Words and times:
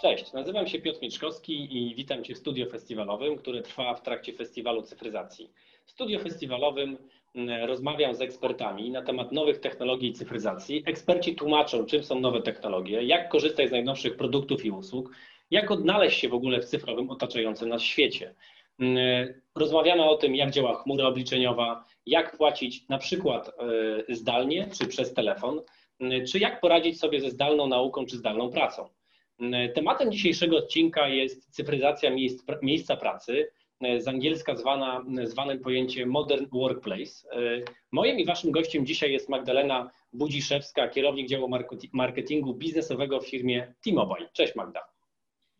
Cześć, 0.00 0.32
nazywam 0.32 0.66
się 0.66 0.78
Piotr 0.78 1.02
Mieczkowski 1.02 1.76
i 1.76 1.94
witam 1.94 2.24
Cię 2.24 2.34
w 2.34 2.38
studio 2.38 2.66
festiwalowym, 2.66 3.36
które 3.36 3.62
trwa 3.62 3.94
w 3.94 4.02
trakcie 4.02 4.32
festiwalu 4.32 4.82
cyfryzacji. 4.82 5.50
W 5.84 5.90
studio 5.90 6.20
festiwalowym 6.20 6.98
mm, 7.34 7.68
rozmawiam 7.68 8.14
z 8.14 8.20
ekspertami 8.20 8.90
na 8.90 9.02
temat 9.02 9.32
nowych 9.32 9.58
technologii 9.60 10.08
i 10.08 10.12
cyfryzacji. 10.12 10.82
Eksperci 10.86 11.34
tłumaczą, 11.34 11.86
czym 11.86 12.04
są 12.04 12.20
nowe 12.20 12.42
technologie, 12.42 13.02
jak 13.02 13.28
korzystać 13.28 13.68
z 13.68 13.72
najnowszych 13.72 14.16
produktów 14.16 14.64
i 14.64 14.70
usług, 14.70 15.10
jak 15.50 15.70
odnaleźć 15.70 16.20
się 16.20 16.28
w 16.28 16.34
ogóle 16.34 16.60
w 16.60 16.64
cyfrowym 16.64 17.10
otaczającym 17.10 17.68
nas 17.68 17.82
świecie. 17.82 18.34
Mm, 18.78 18.98
rozmawiamy 19.54 20.04
o 20.04 20.16
tym, 20.16 20.36
jak 20.36 20.50
działa 20.50 20.74
chmura 20.74 21.06
obliczeniowa, 21.06 21.84
jak 22.08 22.36
płacić 22.36 22.88
na 22.88 22.98
przykład 22.98 23.48
e, 23.48 24.14
zdalnie 24.14 24.68
czy 24.78 24.86
przez 24.86 25.14
telefon, 25.14 25.60
mm, 26.00 26.26
czy 26.26 26.38
jak 26.38 26.60
poradzić 26.60 27.00
sobie 27.00 27.20
ze 27.20 27.30
zdalną 27.30 27.66
nauką 27.66 28.06
czy 28.06 28.16
zdalną 28.16 28.50
pracą. 28.50 28.88
Mm, 29.40 29.72
tematem 29.72 30.12
dzisiejszego 30.12 30.56
odcinka 30.56 31.08
jest 31.08 31.50
cyfryzacja 31.50 32.10
miejsc, 32.10 32.44
miejsca 32.62 32.96
pracy, 32.96 33.50
e, 33.80 34.00
z 34.00 34.08
angielska 34.08 34.56
zwana, 34.56 35.04
zwanym 35.24 35.58
pojęciem 35.60 36.08
Modern 36.08 36.46
Workplace. 36.52 37.30
E, 37.32 37.38
moim 37.92 38.18
i 38.18 38.24
waszym 38.24 38.50
gościem 38.50 38.86
dzisiaj 38.86 39.12
jest 39.12 39.28
Magdalena 39.28 39.90
Budziszewska, 40.12 40.88
kierownik 40.88 41.28
działu 41.28 41.50
marketingu 41.92 42.54
biznesowego 42.54 43.20
w 43.20 43.28
firmie 43.28 43.74
T-Mobile. 43.84 44.28
Cześć 44.32 44.54
Magda. 44.54 44.80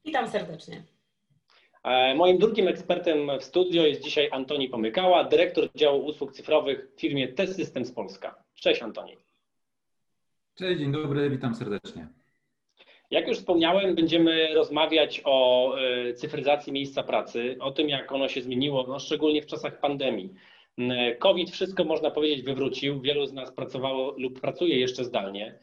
Witam 0.04 0.28
serdecznie. 0.28 0.97
E, 1.84 2.14
moim 2.14 2.38
drugim 2.38 2.68
ekspertem 2.68 3.30
w 3.40 3.44
studio 3.44 3.86
jest 3.86 4.04
dzisiaj 4.04 4.28
Antoni 4.32 4.68
Pomykała, 4.68 5.24
dyrektor 5.24 5.68
działu 5.74 6.04
usług 6.04 6.32
cyfrowych 6.32 6.88
w 6.96 7.00
firmie 7.00 7.28
T-Systems 7.28 7.92
Polska. 7.92 8.34
Cześć 8.54 8.82
Antoni. 8.82 9.16
Cześć, 10.54 10.78
dzień 10.78 10.92
dobry, 10.92 11.30
witam 11.30 11.54
serdecznie. 11.54 12.08
Jak 13.10 13.28
już 13.28 13.38
wspomniałem, 13.38 13.94
będziemy 13.94 14.54
rozmawiać 14.54 15.22
o 15.24 15.74
e, 15.78 16.14
cyfryzacji 16.14 16.72
miejsca 16.72 17.02
pracy, 17.02 17.56
o 17.60 17.70
tym, 17.70 17.88
jak 17.88 18.12
ono 18.12 18.28
się 18.28 18.42
zmieniło, 18.42 18.84
no, 18.88 18.98
szczególnie 18.98 19.42
w 19.42 19.46
czasach 19.46 19.80
pandemii. 19.80 20.34
Mm, 20.78 21.16
COVID 21.18 21.50
wszystko, 21.50 21.84
można 21.84 22.10
powiedzieć, 22.10 22.42
wywrócił. 22.42 23.00
Wielu 23.00 23.26
z 23.26 23.32
nas 23.32 23.52
pracowało 23.52 24.14
lub 24.18 24.40
pracuje 24.40 24.80
jeszcze 24.80 25.04
zdalnie. 25.04 25.58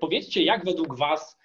Powiedzcie, 0.00 0.42
jak 0.42 0.64
według 0.64 0.96
Was 0.96 1.38
e, 1.38 1.43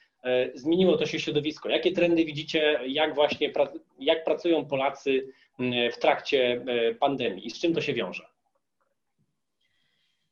zmieniło 0.54 0.98
to 0.98 1.06
się 1.06 1.20
środowisko? 1.20 1.70
Jakie 1.70 1.92
trendy 1.92 2.26
widzicie, 2.26 2.80
jak 2.88 3.16
właśnie 3.16 3.52
jak 4.00 4.24
pracują 4.24 4.66
Polacy 4.66 5.28
w 5.94 5.98
trakcie 5.98 6.62
e, 6.68 6.96
pandemii 6.96 7.48
i 7.48 7.50
z 7.50 7.60
czym 7.60 7.74
to 7.74 7.82
się 7.82 7.94
wiąże? 7.94 8.26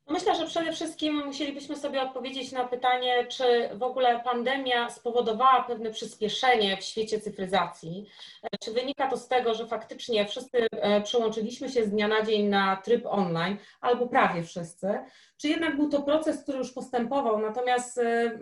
No 0.08 0.13
myślę, 0.13 0.35
że 0.35 0.45
przede 0.45 0.71
wszystkim 0.71 1.25
musielibyśmy 1.25 1.75
sobie 1.75 2.02
odpowiedzieć 2.02 2.52
na 2.52 2.67
pytanie, 2.67 3.27
czy 3.30 3.69
w 3.73 3.83
ogóle 3.83 4.19
pandemia 4.19 4.89
spowodowała 4.89 5.63
pewne 5.63 5.91
przyspieszenie 5.91 6.77
w 6.77 6.83
świecie 6.83 7.19
cyfryzacji. 7.19 8.05
E, 8.43 8.47
czy 8.63 8.73
wynika 8.73 9.09
to 9.09 9.17
z 9.17 9.27
tego, 9.27 9.53
że 9.53 9.67
faktycznie 9.67 10.25
wszyscy 10.25 10.67
e, 10.71 11.02
przełączyliśmy 11.02 11.69
się 11.69 11.85
z 11.85 11.89
dnia 11.89 12.08
na 12.08 12.21
dzień 12.21 12.47
na 12.47 12.75
tryb 12.75 13.05
online, 13.05 13.58
albo 13.81 14.08
prawie 14.08 14.43
wszyscy, 14.43 14.99
czy 15.38 15.47
jednak 15.47 15.75
był 15.75 15.89
to 15.89 16.02
proces, 16.02 16.43
który 16.43 16.57
już 16.57 16.71
postępował, 16.71 17.39
natomiast 17.39 17.97
e, 17.97 18.39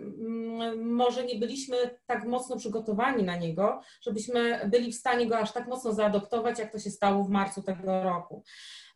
może 0.76 1.24
nie 1.24 1.38
byliśmy 1.38 1.76
tak 2.06 2.24
mocno 2.24 2.56
przygotowani 2.56 3.22
na 3.24 3.36
niego, 3.36 3.80
żebyśmy 4.00 4.60
byli 4.70 4.92
w 4.92 4.96
stanie 4.96 5.26
go 5.26 5.38
aż 5.38 5.52
tak 5.52 5.68
mocno 5.68 5.92
zaadoptować, 5.92 6.58
jak 6.58 6.72
to 6.72 6.78
się 6.78 6.90
stało 6.90 7.24
w 7.24 7.30
marcu 7.30 7.62
tego 7.62 8.02
roku. 8.02 8.42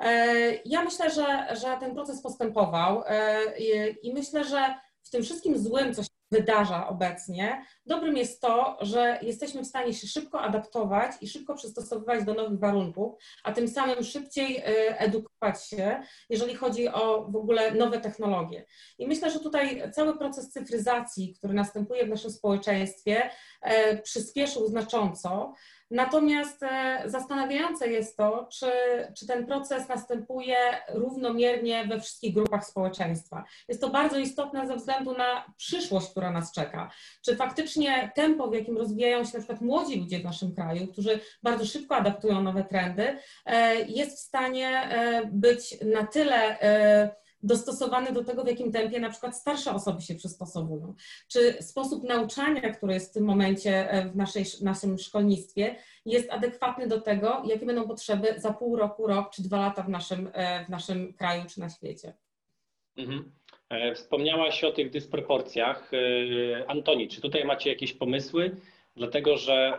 E, 0.00 0.34
ja 0.64 0.84
myślę, 0.84 1.10
że, 1.10 1.56
że 1.56 1.76
ten 1.80 1.94
proces 1.94 2.22
postępował 2.22 3.02
e, 3.06 3.58
i 4.02 4.14
myślę, 4.14 4.44
że 4.44 4.74
w 5.02 5.10
tym 5.10 5.22
wszystkim 5.22 5.58
złym, 5.58 5.94
co 5.94 6.02
się 6.02 6.19
wydarza 6.30 6.88
obecnie, 6.88 7.64
dobrym 7.86 8.16
jest 8.16 8.40
to, 8.40 8.78
że 8.80 9.18
jesteśmy 9.22 9.62
w 9.62 9.66
stanie 9.66 9.94
się 9.94 10.06
szybko 10.06 10.40
adaptować 10.40 11.12
i 11.20 11.28
szybko 11.28 11.54
przystosowywać 11.54 12.24
do 12.24 12.34
nowych 12.34 12.58
warunków, 12.58 13.14
a 13.44 13.52
tym 13.52 13.68
samym 13.68 14.04
szybciej 14.04 14.56
e, 14.56 14.98
edukować 14.98 15.66
się, 15.66 16.02
jeżeli 16.28 16.54
chodzi 16.54 16.88
o 16.88 17.24
w 17.30 17.36
ogóle 17.36 17.74
nowe 17.74 18.00
technologie. 18.00 18.66
I 18.98 19.06
myślę, 19.06 19.30
że 19.30 19.40
tutaj 19.40 19.92
cały 19.92 20.18
proces 20.18 20.50
cyfryzacji, 20.50 21.34
który 21.38 21.54
następuje 21.54 22.06
w 22.06 22.08
naszym 22.08 22.30
społeczeństwie, 22.30 23.30
przyspieszył 24.02 24.66
znacząco. 24.66 25.54
Natomiast 25.90 26.62
e, 26.62 27.02
zastanawiające 27.06 27.88
jest 27.88 28.16
to, 28.16 28.48
czy, 28.52 28.66
czy 29.16 29.26
ten 29.26 29.46
proces 29.46 29.88
następuje 29.88 30.56
równomiernie 30.88 31.86
we 31.86 32.00
wszystkich 32.00 32.34
grupach 32.34 32.66
społeczeństwa. 32.66 33.44
Jest 33.68 33.80
to 33.80 33.90
bardzo 33.90 34.18
istotne 34.18 34.66
ze 34.66 34.76
względu 34.76 35.12
na 35.12 35.54
przyszłość, 35.56 36.10
która 36.10 36.30
nas 36.30 36.52
czeka. 36.52 36.90
Czy 37.24 37.36
faktycznie 37.36 38.12
tempo, 38.14 38.48
w 38.48 38.54
jakim 38.54 38.78
rozwijają 38.78 39.24
się 39.24 39.30
na 39.32 39.38
przykład 39.38 39.60
młodzi 39.60 40.00
ludzie 40.00 40.18
w 40.18 40.24
naszym 40.24 40.54
kraju, 40.54 40.86
którzy 40.86 41.20
bardzo 41.42 41.64
szybko 41.64 41.96
adaptują 41.96 42.42
nowe 42.42 42.64
trendy, 42.64 43.18
e, 43.46 43.74
jest 43.80 44.16
w 44.16 44.20
stanie 44.20 44.68
e, 44.68 45.26
być 45.26 45.80
na 45.84 46.06
tyle 46.06 46.58
dostosowany 47.42 48.12
do 48.12 48.24
tego, 48.24 48.44
w 48.44 48.46
jakim 48.46 48.72
tempie 48.72 49.00
na 49.00 49.10
przykład 49.10 49.36
starsze 49.36 49.74
osoby 49.74 50.02
się 50.02 50.14
przystosowują. 50.14 50.94
Czy 51.28 51.62
sposób 51.62 52.04
nauczania, 52.04 52.72
który 52.72 52.94
jest 52.94 53.10
w 53.10 53.14
tym 53.14 53.24
momencie 53.24 53.90
e, 53.90 54.08
w 54.08 54.16
naszej, 54.16 54.44
naszym 54.62 54.98
szkolnictwie, 54.98 55.76
jest 56.06 56.30
adekwatny 56.30 56.86
do 56.86 57.00
tego, 57.00 57.42
jakie 57.46 57.66
będą 57.66 57.88
potrzeby 57.88 58.34
za 58.36 58.52
pół 58.52 58.76
roku, 58.76 59.06
rok 59.06 59.30
czy 59.30 59.42
dwa 59.42 59.58
lata 59.58 59.82
w 59.82 59.88
naszym, 59.88 60.30
e, 60.32 60.64
w 60.64 60.68
naszym 60.68 61.14
kraju 61.14 61.42
czy 61.54 61.60
na 61.60 61.68
świecie? 61.68 62.12
Mhm. 62.96 63.32
E, 63.68 63.94
wspomniałaś 63.94 64.64
o 64.64 64.72
tych 64.72 64.90
dysproporcjach. 64.90 65.90
Antoni, 66.66 67.08
czy 67.08 67.20
tutaj 67.20 67.44
macie 67.44 67.70
jakieś 67.70 67.92
pomysły? 67.92 68.56
Dlatego, 68.96 69.36
że 69.36 69.78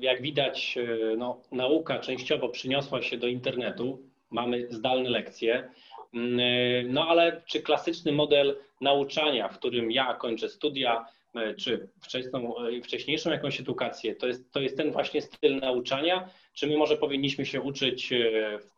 jak 0.00 0.22
widać, 0.22 0.78
no, 1.18 1.42
nauka 1.52 1.98
częściowo 1.98 2.48
przyniosła 2.48 3.02
się 3.02 3.18
do 3.18 3.26
internetu, 3.26 4.02
mamy 4.30 4.66
zdalne 4.70 5.10
lekcje. 5.10 5.70
Mm, 6.12 6.40
e, 6.40 6.82
no 6.82 7.08
ale 7.08 7.42
czy 7.46 7.62
klasyczny 7.62 8.12
model 8.12 8.56
nauczania, 8.80 9.48
w 9.48 9.58
którym 9.58 9.90
ja 9.90 10.14
kończę 10.14 10.48
studia, 10.48 11.06
e, 11.34 11.54
czy 11.54 11.88
wczesną, 12.00 12.58
e, 12.58 12.82
wcześniejszą 12.82 13.30
jakąś 13.30 13.60
edukację, 13.60 14.14
to 14.14 14.26
jest, 14.26 14.52
to 14.52 14.60
jest 14.60 14.76
ten 14.76 14.92
właśnie 14.92 15.22
styl 15.22 15.56
nauczania, 15.56 16.30
czy 16.54 16.66
my 16.66 16.76
może 16.76 16.96
powinniśmy 16.96 17.46
się 17.46 17.60
uczyć 17.60 18.10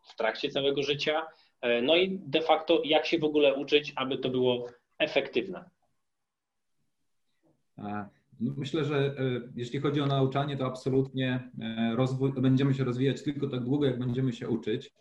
w 0.03 0.15
trakcie 0.15 0.49
całego 0.49 0.83
życia? 0.83 1.27
No 1.83 1.95
i 1.95 2.19
de 2.25 2.41
facto, 2.41 2.81
jak 2.85 3.05
się 3.05 3.19
w 3.19 3.23
ogóle 3.23 3.53
uczyć, 3.53 3.93
aby 3.95 4.17
to 4.17 4.29
było 4.29 4.67
efektywne? 4.97 5.69
No, 7.77 8.53
myślę, 8.57 8.85
że 8.85 9.15
jeśli 9.55 9.79
chodzi 9.79 10.01
o 10.01 10.05
nauczanie, 10.05 10.57
to 10.57 10.65
absolutnie 10.65 11.49
rozwój, 11.95 12.33
będziemy 12.37 12.73
się 12.73 12.83
rozwijać 12.83 13.23
tylko 13.23 13.47
tak 13.47 13.63
długo, 13.63 13.85
jak 13.85 13.99
będziemy 13.99 14.33
się 14.33 14.49
uczyć. 14.49 14.91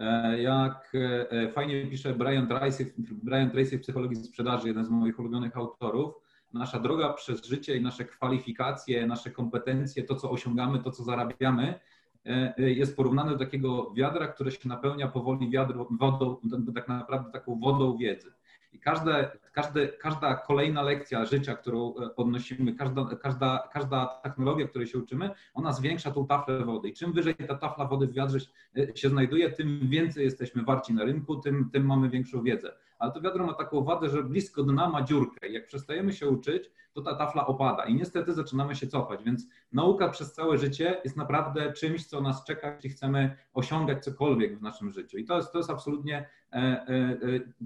E, 0.00 0.42
jak 0.42 0.92
e, 1.30 1.48
fajnie 1.48 1.86
pisze 1.86 2.14
Brian 2.14 2.46
Tracy, 2.46 2.94
Brian 2.98 3.50
Tracy 3.50 3.78
w 3.78 3.80
Psychologii 3.80 4.16
Sprzedaży, 4.16 4.68
jeden 4.68 4.84
z 4.84 4.88
moich 4.88 5.18
ulubionych 5.18 5.56
autorów, 5.56 6.14
nasza 6.52 6.80
droga 6.80 7.12
przez 7.12 7.44
życie 7.44 7.76
i 7.76 7.82
nasze 7.82 8.04
kwalifikacje, 8.04 9.06
nasze 9.06 9.30
kompetencje, 9.30 10.02
to 10.02 10.14
co 10.14 10.30
osiągamy, 10.30 10.78
to 10.78 10.90
co 10.90 11.04
zarabiamy, 11.04 11.74
e, 12.24 12.54
jest 12.70 12.96
porównane 12.96 13.30
do 13.30 13.38
takiego 13.38 13.92
wiadra, 13.94 14.28
które 14.28 14.50
się 14.50 14.68
napełnia 14.68 15.08
powoli 15.08 15.50
wiadro, 15.50 15.88
wodą, 15.90 16.36
tak 16.74 16.88
naprawdę 16.88 17.32
taką 17.32 17.60
wodą 17.60 17.96
wiedzy. 17.96 18.32
I 18.72 18.78
każde, 18.78 19.30
każde, 19.52 19.88
każda 19.88 20.34
kolejna 20.34 20.82
lekcja 20.82 21.24
życia, 21.24 21.54
którą 21.54 21.94
e, 21.96 22.16
odnosimy, 22.16 22.74
każda, 22.74 23.04
każda, 23.22 23.68
każda 23.72 24.06
technologia, 24.06 24.68
której 24.68 24.86
się 24.86 24.98
uczymy, 24.98 25.30
ona 25.54 25.72
zwiększa 25.72 26.10
tą 26.10 26.26
taflę 26.26 26.64
wody. 26.64 26.88
I 26.88 26.92
czym 26.92 27.12
wyżej 27.12 27.34
ta 27.34 27.54
tafla 27.54 27.84
wody 27.84 28.06
w 28.06 28.12
wiadrze 28.12 28.38
e, 28.76 28.96
się 28.96 29.08
znajduje, 29.08 29.50
tym 29.50 29.88
więcej 29.88 30.24
jesteśmy 30.24 30.62
warci 30.62 30.94
na 30.94 31.04
rynku, 31.04 31.36
tym, 31.36 31.70
tym 31.72 31.86
mamy 31.86 32.10
większą 32.10 32.42
wiedzę. 32.42 32.72
Ale 33.00 33.12
to 33.12 33.20
wiadro 33.20 33.46
ma 33.46 33.54
taką 33.54 33.84
wadę, 33.84 34.08
że 34.08 34.22
blisko 34.22 34.62
dna 34.62 34.88
ma 34.88 35.02
dziurkę. 35.02 35.48
Jak 35.48 35.66
przestajemy 35.66 36.12
się 36.12 36.28
uczyć, 36.28 36.70
to 36.92 37.02
ta 37.02 37.14
tafla 37.14 37.46
opada 37.46 37.84
i 37.84 37.94
niestety 37.94 38.34
zaczynamy 38.34 38.74
się 38.74 38.86
cofać. 38.86 39.24
Więc 39.24 39.46
nauka 39.72 40.08
przez 40.08 40.32
całe 40.32 40.58
życie 40.58 41.00
jest 41.04 41.16
naprawdę 41.16 41.72
czymś, 41.72 42.06
co 42.06 42.20
nas 42.20 42.44
czeka, 42.44 42.74
jeśli 42.74 42.90
chcemy 42.90 43.36
osiągać 43.52 44.04
cokolwiek 44.04 44.58
w 44.58 44.62
naszym 44.62 44.90
życiu. 44.90 45.18
I 45.18 45.24
to 45.24 45.36
jest, 45.36 45.52
to 45.52 45.58
jest 45.58 45.70
absolutnie, 45.70 46.28
e, 46.52 46.56
e, 46.56 46.58
e, 46.58 47.18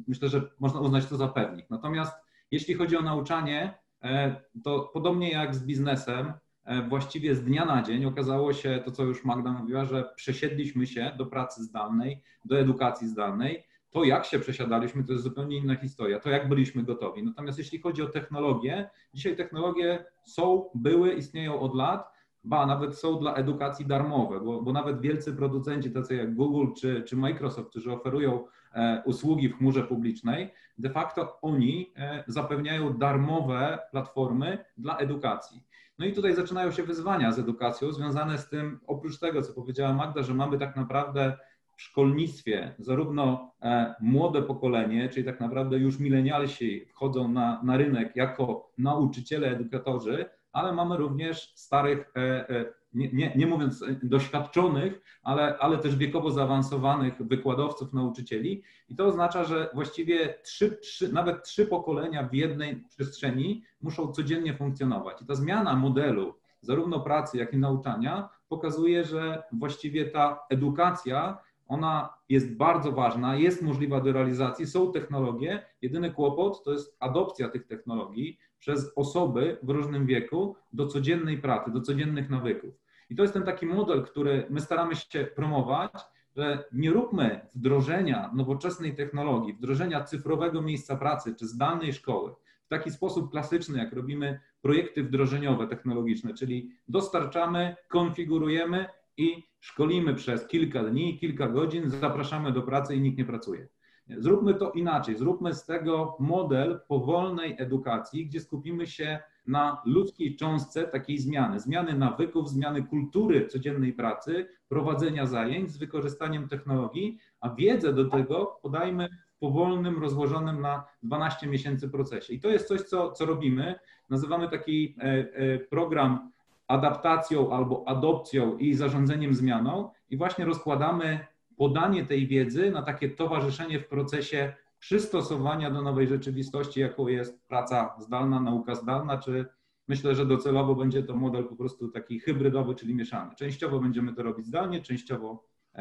myślę, 0.08 0.29
że 0.29 0.50
można 0.61 0.81
uznać 0.81 1.06
to 1.06 1.17
za 1.17 1.29
pewnik. 1.29 1.70
Natomiast 1.70 2.14
jeśli 2.50 2.75
chodzi 2.75 2.97
o 2.97 3.03
nauczanie, 3.03 3.79
e, 4.03 4.37
to 4.64 4.91
podobnie 4.94 5.31
jak 5.31 5.55
z 5.55 5.64
biznesem, 5.64 6.32
e, 6.64 6.82
właściwie 6.82 7.35
z 7.35 7.44
dnia 7.44 7.64
na 7.64 7.82
dzień 7.82 8.05
okazało 8.05 8.53
się 8.53 8.82
to, 8.85 8.91
co 8.91 9.03
już 9.03 9.25
Magda 9.25 9.53
mówiła, 9.53 9.85
że 9.85 10.05
przesiedliśmy 10.17 10.87
się 10.87 11.12
do 11.19 11.26
pracy 11.26 11.64
zdalnej, 11.64 12.23
do 12.44 12.58
edukacji 12.58 13.08
zdalnej 13.08 13.64
to, 13.94 14.05
jak 14.05 14.25
się 14.25 14.38
przesiadaliśmy, 14.38 15.05
to 15.05 15.12
jest 15.12 15.25
zupełnie 15.25 15.56
inna 15.56 15.76
historia. 15.76 16.20
To, 16.20 16.31
jak 16.31 16.49
byliśmy 16.49 16.82
gotowi. 16.82 17.23
Natomiast 17.23 17.58
jeśli 17.58 17.79
chodzi 17.81 18.02
o 18.02 18.06
technologię, 18.06 18.91
dzisiaj 19.14 19.37
technologie 19.37 20.05
są, 20.25 20.70
były, 20.75 21.12
istnieją 21.12 21.61
od 21.61 21.75
lat. 21.75 22.14
ba, 22.44 22.67
nawet 22.67 22.99
są 22.99 23.19
dla 23.19 23.35
edukacji 23.35 23.87
darmowe, 23.87 24.41
bo, 24.41 24.62
bo 24.62 24.73
nawet 24.73 25.00
wielcy 25.00 25.32
producenci, 25.32 25.91
tacy 25.91 26.17
jak 26.17 26.35
Google 26.35 26.73
czy, 26.81 27.02
czy 27.02 27.17
Microsoft, 27.17 27.70
którzy 27.70 27.93
oferują 27.93 28.44
e, 28.73 29.02
usługi 29.06 29.49
w 29.49 29.56
chmurze 29.56 29.82
publicznej, 29.82 30.52
de 30.79 30.91
facto 30.91 31.38
oni 31.43 31.93
e, 31.96 32.25
zapewniają 32.26 32.99
darmowe 32.99 33.79
platformy 33.91 34.58
dla 34.76 34.96
edukacji. 34.96 35.62
No 35.99 36.06
i 36.06 36.12
tutaj 36.12 36.35
zaczynają 36.35 36.73
się 36.73 36.82
wyzwania 36.82 37.32
z 37.32 37.38
edukacją 37.38 37.93
związane 37.93 38.38
z 38.38 38.49
tym, 38.49 38.81
oprócz 38.87 39.19
tego, 39.19 39.43
co 39.43 39.52
powiedziała 39.52 39.93
Magda, 39.93 40.23
że 40.23 40.35
mamy 40.35 40.58
tak 40.58 40.76
naprawdę 40.76 41.37
w 41.76 41.82
szkolnictwie 41.82 42.75
zarówno 42.79 43.53
e, 43.62 43.94
młode 44.00 44.43
pokolenie, 44.43 45.09
czyli 45.09 45.26
tak 45.26 45.41
naprawdę 45.41 45.79
już 45.79 45.99
milenialsi 45.99 46.87
wchodzą 46.87 47.29
na, 47.29 47.62
na 47.62 47.76
rynek 47.76 48.17
jako 48.17 48.71
nauczyciele, 48.79 49.49
edukatorzy, 49.49 50.26
ale 50.53 50.73
mamy 50.73 50.97
również 50.97 51.53
starych, 51.55 52.12
e, 52.17 52.49
e, 52.50 52.65
nie, 52.94 53.09
nie, 53.12 53.32
nie 53.37 53.47
mówiąc 53.47 53.85
doświadczonych, 54.03 55.03
ale, 55.23 55.59
ale 55.59 55.79
też 55.79 55.97
wiekowo 55.97 56.31
zaawansowanych 56.31 57.23
wykładowców, 57.23 57.93
nauczycieli. 57.93 58.62
I 58.88 58.97
to 58.97 59.06
oznacza, 59.06 59.44
że 59.44 59.70
właściwie 59.75 60.35
trzy, 60.43 60.77
trzy, 60.77 61.12
nawet 61.12 61.44
trzy 61.44 61.67
pokolenia 61.67 62.29
w 62.29 62.35
jednej 62.35 62.85
przestrzeni 62.88 63.62
muszą 63.82 64.12
codziennie 64.12 64.55
funkcjonować. 64.55 65.23
I 65.23 65.27
ta 65.27 65.35
zmiana 65.35 65.77
modelu 65.77 66.35
zarówno 66.61 67.00
pracy, 67.00 67.38
jak 67.38 67.53
i 67.53 67.59
nauczania 67.59 68.29
pokazuje, 68.49 69.05
że 69.05 69.43
właściwie 69.53 70.05
ta 70.05 70.47
edukacja 70.50 71.38
ona 71.69 72.14
jest 72.28 72.56
bardzo 72.56 72.93
ważna, 72.93 73.37
jest 73.37 73.62
możliwa 73.62 74.00
do 74.00 74.12
realizacji, 74.12 74.66
są 74.66 74.93
technologie. 74.93 75.62
Jedyny 75.82 76.11
kłopot 76.11 76.64
to 76.64 76.72
jest 76.72 76.96
adopcja 77.00 77.49
tych 77.49 77.66
technologii 77.66 78.38
przez 78.58 78.93
osoby 78.96 79.58
w 79.62 79.70
różnym 79.70 80.06
wieku 80.06 80.56
do 80.72 80.87
codziennej 80.87 81.38
pracy, 81.38 81.70
do 81.70 81.81
codziennych 81.81 82.31
nawyków. 82.31 82.75
I 83.11 83.16
to 83.16 83.22
jest 83.22 83.34
ten 83.34 83.43
taki 83.43 83.66
model, 83.66 84.02
który 84.02 84.46
my 84.50 84.61
staramy 84.61 84.96
się 84.96 85.25
promować, 85.37 85.93
że 86.37 86.64
nie 86.72 86.90
róbmy 86.90 87.46
wdrożenia 87.55 88.31
nowoczesnej 88.34 88.94
technologii, 88.94 89.55
wdrożenia 89.55 90.05
cyfrowego 90.05 90.62
miejsca 90.62 90.96
pracy 90.96 91.34
czy 91.34 91.46
zdalnej 91.46 91.93
szkoły 91.93 92.34
w 92.64 92.69
taki 92.69 92.90
sposób 92.90 93.31
klasyczny, 93.31 93.78
jak 93.78 93.93
robimy 93.93 94.40
projekty 94.62 95.05
wdrożeniowe 95.05 95.67
technologiczne, 95.67 96.34
czyli 96.34 96.70
dostarczamy, 96.88 97.76
konfigurujemy 97.88 98.87
i 99.16 99.43
szkolimy 99.61 100.14
przez 100.14 100.46
kilka 100.46 100.84
dni, 100.84 101.19
kilka 101.19 101.49
godzin, 101.49 101.90
zapraszamy 101.90 102.52
do 102.52 102.62
pracy 102.62 102.96
i 102.96 103.00
nikt 103.00 103.19
nie 103.19 103.25
pracuje. 103.25 103.69
Zróbmy 104.08 104.55
to 104.55 104.72
inaczej. 104.72 105.16
Zróbmy 105.16 105.55
z 105.55 105.64
tego 105.66 106.16
model 106.20 106.81
powolnej 106.88 107.56
edukacji, 107.58 108.26
gdzie 108.26 108.40
skupimy 108.40 108.87
się 108.87 109.19
na 109.46 109.82
ludzkiej 109.87 110.37
cząstce 110.37 110.84
takiej 110.84 111.19
zmiany, 111.19 111.61
zmiany 111.61 111.99
nawyków, 111.99 112.50
zmiany 112.50 112.82
kultury 112.82 113.46
codziennej 113.46 113.93
pracy, 113.93 114.49
prowadzenia 114.69 115.26
zajęć 115.26 115.70
z 115.70 115.76
wykorzystaniem 115.76 116.49
technologii, 116.49 117.19
a 117.40 117.55
wiedzę 117.55 117.93
do 117.93 118.05
tego 118.05 118.58
podajmy 118.62 119.08
w 119.28 119.38
powolnym, 119.38 120.02
rozłożonym 120.02 120.60
na 120.60 120.84
12 121.02 121.46
miesięcy 121.46 121.88
procesie. 121.88 122.34
I 122.34 122.40
to 122.40 122.49
jest 122.49 122.69
coś, 122.69 122.81
co, 122.81 123.12
co 123.12 123.26
robimy. 123.26 123.75
Nazywamy 124.10 124.49
taki 124.49 124.96
e, 124.99 125.02
e, 125.02 125.58
program 125.58 126.32
adaptacją 126.75 127.53
albo 127.53 127.85
adopcją 127.87 128.59
i 128.59 128.75
zarządzeniem 128.75 129.35
zmianą 129.35 129.91
i 130.11 130.17
właśnie 130.17 130.44
rozkładamy 130.44 131.26
podanie 131.56 132.05
tej 132.05 132.26
wiedzy 132.26 132.71
na 132.71 132.82
takie 132.82 133.09
towarzyszenie 133.09 133.81
w 133.81 133.88
procesie 133.88 134.53
przystosowania 134.79 135.71
do 135.71 135.82
nowej 135.82 136.09
rzeczywistości, 136.09 136.81
jaką 136.81 137.09
jest 137.09 137.49
praca 137.49 137.94
zdalna, 137.99 138.41
nauka 138.41 138.75
zdalna, 138.75 139.19
czy 139.19 139.47
myślę, 139.88 140.15
że 140.15 140.26
docelowo 140.26 140.75
będzie 140.75 141.03
to 141.03 141.15
model 141.17 141.44
po 141.44 141.56
prostu 141.56 141.88
taki 141.88 142.21
hybrydowy, 142.21 142.75
czyli 142.75 142.94
mieszany. 142.94 143.35
Częściowo 143.37 143.81
będziemy 143.81 144.15
to 144.15 144.23
robić 144.23 144.47
zdalnie, 144.47 144.81
częściowo 144.81 145.44
e, 145.75 145.81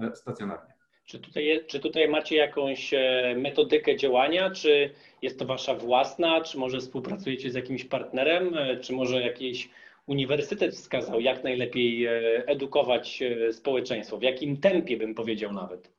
e, 0.00 0.16
stacjonarnie. 0.16 0.74
Czy 1.06 1.18
tutaj, 1.18 1.64
czy 1.66 1.80
tutaj 1.80 2.08
macie 2.08 2.36
jakąś 2.36 2.94
e, 2.94 3.34
metodykę 3.38 3.96
działania, 3.96 4.50
czy 4.50 4.90
jest 5.22 5.38
to 5.38 5.46
wasza 5.46 5.74
własna, 5.74 6.40
czy 6.40 6.58
może 6.58 6.80
współpracujecie 6.80 7.50
z 7.50 7.54
jakimś 7.54 7.84
partnerem, 7.84 8.54
czy 8.80 8.92
może 8.92 9.20
jakieś 9.20 9.70
uniwersytet 10.06 10.74
wskazał, 10.74 11.20
jak 11.20 11.44
najlepiej 11.44 12.06
e, 12.06 12.12
edukować 12.46 13.22
e, 13.22 13.52
społeczeństwo, 13.52 14.18
w 14.18 14.22
jakim 14.22 14.56
tempie 14.56 14.96
bym 14.96 15.14
powiedział 15.14 15.52
nawet. 15.52 15.94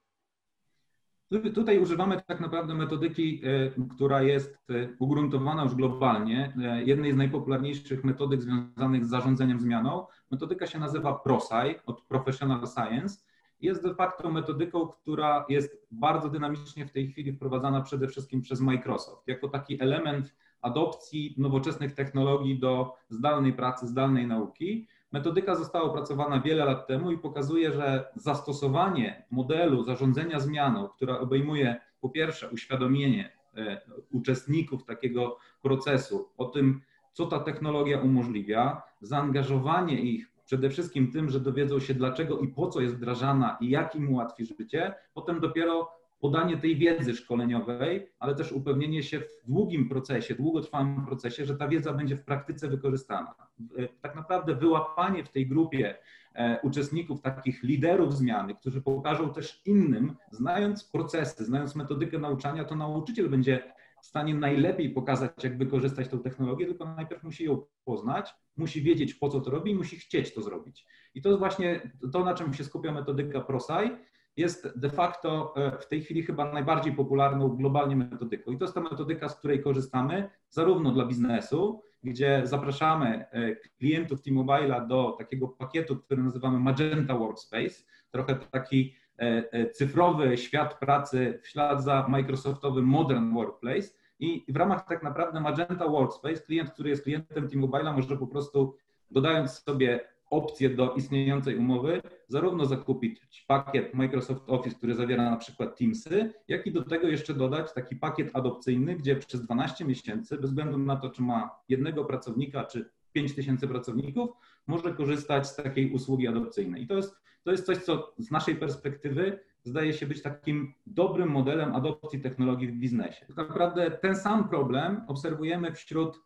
Tutaj 1.54 1.80
używamy 1.80 2.22
tak 2.28 2.40
naprawdę 2.40 2.76
metodyki, 2.76 3.42
e, 3.44 3.88
która 3.96 4.22
jest 4.22 4.58
ugruntowana 5.00 5.64
już 5.64 5.76
globalnie. 5.76 6.54
Jednej 6.86 7.14
z 7.14 7.16
najpopularniejszych 7.16 8.04
metodyk 8.04 8.42
związanych 8.42 9.06
z 9.06 9.10
zarządzeniem 9.10 9.60
zmianą. 9.60 10.06
Metodyka 10.32 10.68
się 10.68 10.80
nazywa 10.80 11.14
ProSci, 11.14 11.76
od 11.86 12.02
Professional 12.02 12.62
Science. 12.68 13.20
Jest 13.62 13.84
de 13.84 13.96
facto 13.96 14.32
metodyką, 14.32 14.88
która 14.88 15.46
jest 15.50 15.88
bardzo 15.92 16.30
dynamicznie 16.30 16.86
w 16.86 16.92
tej 16.92 17.08
chwili 17.08 17.34
wprowadzana 17.34 17.82
przede 17.82 18.08
wszystkim 18.08 18.42
przez 18.42 18.62
Microsoft, 18.62 19.28
jako 19.28 19.50
taki 19.50 19.82
element 19.82 20.36
adopcji 20.66 21.36
nowoczesnych 21.38 21.94
technologii 21.94 22.60
do 22.60 22.94
zdalnej 23.10 23.54
pracy, 23.54 23.88
zdalnej 23.88 24.28
nauki. 24.28 24.88
Metodyka 25.12 25.56
została 25.56 25.86
opracowana 25.86 26.40
wiele 26.40 26.66
lat 26.66 26.88
temu 26.88 27.12
i 27.12 27.18
pokazuje, 27.18 27.72
że 27.74 28.06
zastosowanie 28.16 29.26
modelu 29.32 29.84
zarządzania 29.84 30.40
zmianą, 30.40 30.88
która 30.88 31.20
obejmuje 31.20 31.76
po 32.02 32.10
pierwsze 32.10 32.50
uświadomienie 32.50 33.32
e, 33.58 33.82
uczestników 34.12 34.84
takiego 34.84 35.38
procesu 35.62 36.30
o 36.38 36.46
tym, 36.46 36.82
co 37.14 37.26
ta 37.26 37.40
technologia 37.40 38.02
umożliwia, 38.02 38.82
zaangażowanie 39.02 40.02
ich 40.02 40.32
przede 40.46 40.70
wszystkim 40.70 41.12
tym, 41.12 41.30
że 41.30 41.40
dowiedzą 41.40 41.80
się 41.80 41.94
dlaczego 41.94 42.40
i 42.40 42.48
po 42.48 42.68
co 42.68 42.82
jest 42.82 42.96
wdrażana 42.96 43.58
i 43.62 43.70
jak 43.70 43.96
im 43.96 44.14
ułatwi 44.14 44.46
życie, 44.46 44.94
potem 45.14 45.40
dopiero 45.40 45.90
podanie 46.26 46.58
tej 46.58 46.76
wiedzy 46.76 47.16
szkoleniowej, 47.16 48.08
ale 48.20 48.36
też 48.36 48.52
upewnienie 48.52 49.04
się 49.04 49.20
w 49.20 49.48
długim 49.48 49.90
procesie, 49.90 50.36
długotrwałym 50.36 51.06
procesie, 51.06 51.46
że 51.46 51.56
ta 51.56 51.68
wiedza 51.68 51.94
będzie 51.94 52.16
w 52.16 52.24
praktyce 52.24 52.68
wykorzystana. 52.68 53.36
E, 53.78 53.88
tak 54.02 54.16
naprawdę 54.16 54.56
wyłapanie 54.56 55.24
w 55.24 55.30
tej 55.30 55.48
grupie 55.48 55.98
e, 56.36 56.60
uczestników, 56.64 57.22
takich 57.22 57.64
liderów 57.64 58.18
zmiany, 58.18 58.56
którzy 58.56 58.82
pokażą 58.82 59.34
też 59.34 59.62
innym, 59.66 60.16
znając 60.32 60.84
procesy, 60.84 61.46
znając 61.46 61.76
metodykę 61.76 62.20
nauczania, 62.20 62.64
to 62.64 62.76
nauczyciel 62.76 63.30
będzie 63.30 63.74
w 64.02 64.06
stanie 64.06 64.36
najlepiej 64.36 64.90
pokazać, 64.90 65.44
jak 65.44 65.58
wykorzystać 65.58 66.08
tę 66.08 66.20
technologię, 66.20 66.66
tylko 66.66 66.86
najpierw 66.86 67.24
musi 67.24 67.46
ją 67.46 67.62
poznać, 67.84 68.36
musi 68.58 68.82
wiedzieć, 68.82 69.14
po 69.14 69.30
co 69.30 69.42
to 69.42 69.52
robi 69.52 69.72
i 69.72 69.76
musi 69.76 69.98
chcieć 69.98 70.34
to 70.34 70.42
zrobić. 70.42 70.86
I 71.16 71.22
to 71.22 71.30
jest 71.30 71.40
właśnie 71.40 71.92
to, 72.12 72.24
na 72.24 72.34
czym 72.34 72.54
się 72.54 72.64
skupia 72.64 72.92
metodyka 72.92 73.42
ProSci 73.42 73.92
jest 74.38 74.80
de 74.80 74.90
facto 74.90 75.54
e, 75.56 75.78
w 75.78 75.88
tej 75.88 76.02
chwili 76.02 76.24
chyba 76.24 76.54
najbardziej 76.54 76.94
popularną 76.94 77.50
globalnie 77.50 77.96
metodyką. 77.96 78.52
I 78.52 78.58
to 78.58 78.66
jest 78.66 78.76
ta 78.76 78.82
metodyka, 78.82 79.30
z 79.30 79.36
której 79.36 79.64
korzystamy 79.64 80.30
zarówno 80.50 80.92
dla 80.92 81.06
biznesu, 81.06 81.82
gdzie 82.04 82.42
zapraszamy 82.44 83.26
e, 83.32 83.56
klientów 83.56 84.22
T-Mobile'a 84.22 84.88
do 84.88 85.16
takiego 85.18 85.48
pakietu, 85.48 85.98
który 85.98 86.24
nazywamy 86.24 86.60
Magenta 86.60 87.18
Workspace, 87.18 87.84
trochę 88.12 88.36
taki 88.36 88.96
e, 89.18 89.70
cyfrowy 89.70 90.38
świat 90.38 90.80
pracy 90.80 91.40
w 91.44 91.48
ślad 91.48 91.84
za 91.84 92.06
Microsoftowym 92.08 92.86
Modern 92.86 93.34
Workplace. 93.34 93.88
I 94.20 94.46
w 94.48 94.56
ramach 94.56 94.88
tak 94.88 95.04
naprawdę 95.04 95.42
Magenta 95.42 95.88
Workspace 95.88 96.42
klient, 96.42 96.72
który 96.72 96.90
jest 96.90 97.04
klientem 97.04 97.50
T-Mobile'a 97.50 97.96
może 97.96 98.18
po 98.18 98.28
prostu 98.28 98.76
dodając 99.12 99.52
sobie 99.52 100.15
opcję 100.30 100.70
do 100.70 100.94
istniejącej 100.94 101.58
umowy, 101.58 102.02
zarówno 102.28 102.66
zakupić 102.66 103.46
pakiet 103.48 103.94
Microsoft 103.94 104.50
Office, 104.50 104.76
który 104.76 104.96
zawiera 104.96 105.30
na 105.30 105.38
przykład 105.38 105.78
Teamsy, 105.78 106.34
jak 106.48 106.68
i 106.68 106.72
do 106.72 106.84
tego 106.84 107.08
jeszcze 107.08 107.34
dodać 107.34 107.74
taki 107.74 107.96
pakiet 107.96 108.30
adopcyjny, 108.34 108.96
gdzie 108.96 109.16
przez 109.16 109.42
12 109.42 109.86
miesięcy, 109.86 110.38
bez 110.38 110.50
względu 110.50 110.78
na 110.78 110.96
to, 110.96 111.10
czy 111.10 111.22
ma 111.22 111.50
jednego 111.70 112.06
pracownika, 112.06 112.64
czy 112.64 112.90
5 113.14 113.36
tysięcy 113.36 113.68
pracowników, 113.68 114.30
może 114.68 114.94
korzystać 114.94 115.48
z 115.48 115.56
takiej 115.56 115.92
usługi 115.92 116.28
adopcyjnej. 116.28 116.84
I 116.84 116.88
to 116.88 116.96
jest, 116.96 117.16
to 117.44 117.52
jest 117.52 117.66
coś, 117.66 117.78
co 117.78 118.14
z 118.18 118.32
naszej 118.32 118.56
perspektywy 118.56 119.40
zdaje 119.64 119.94
się 119.94 120.08
być 120.08 120.22
takim 120.22 120.74
dobrym 120.88 121.30
modelem 121.30 121.76
adopcji 121.76 122.22
technologii 122.22 122.68
w 122.68 122.76
biznesie. 122.76 123.26
Tak 123.26 123.38
naprawdę 123.38 123.92
ten 123.92 124.16
sam 124.16 124.50
problem 124.50 125.02
obserwujemy 125.08 125.72
wśród 125.72 126.22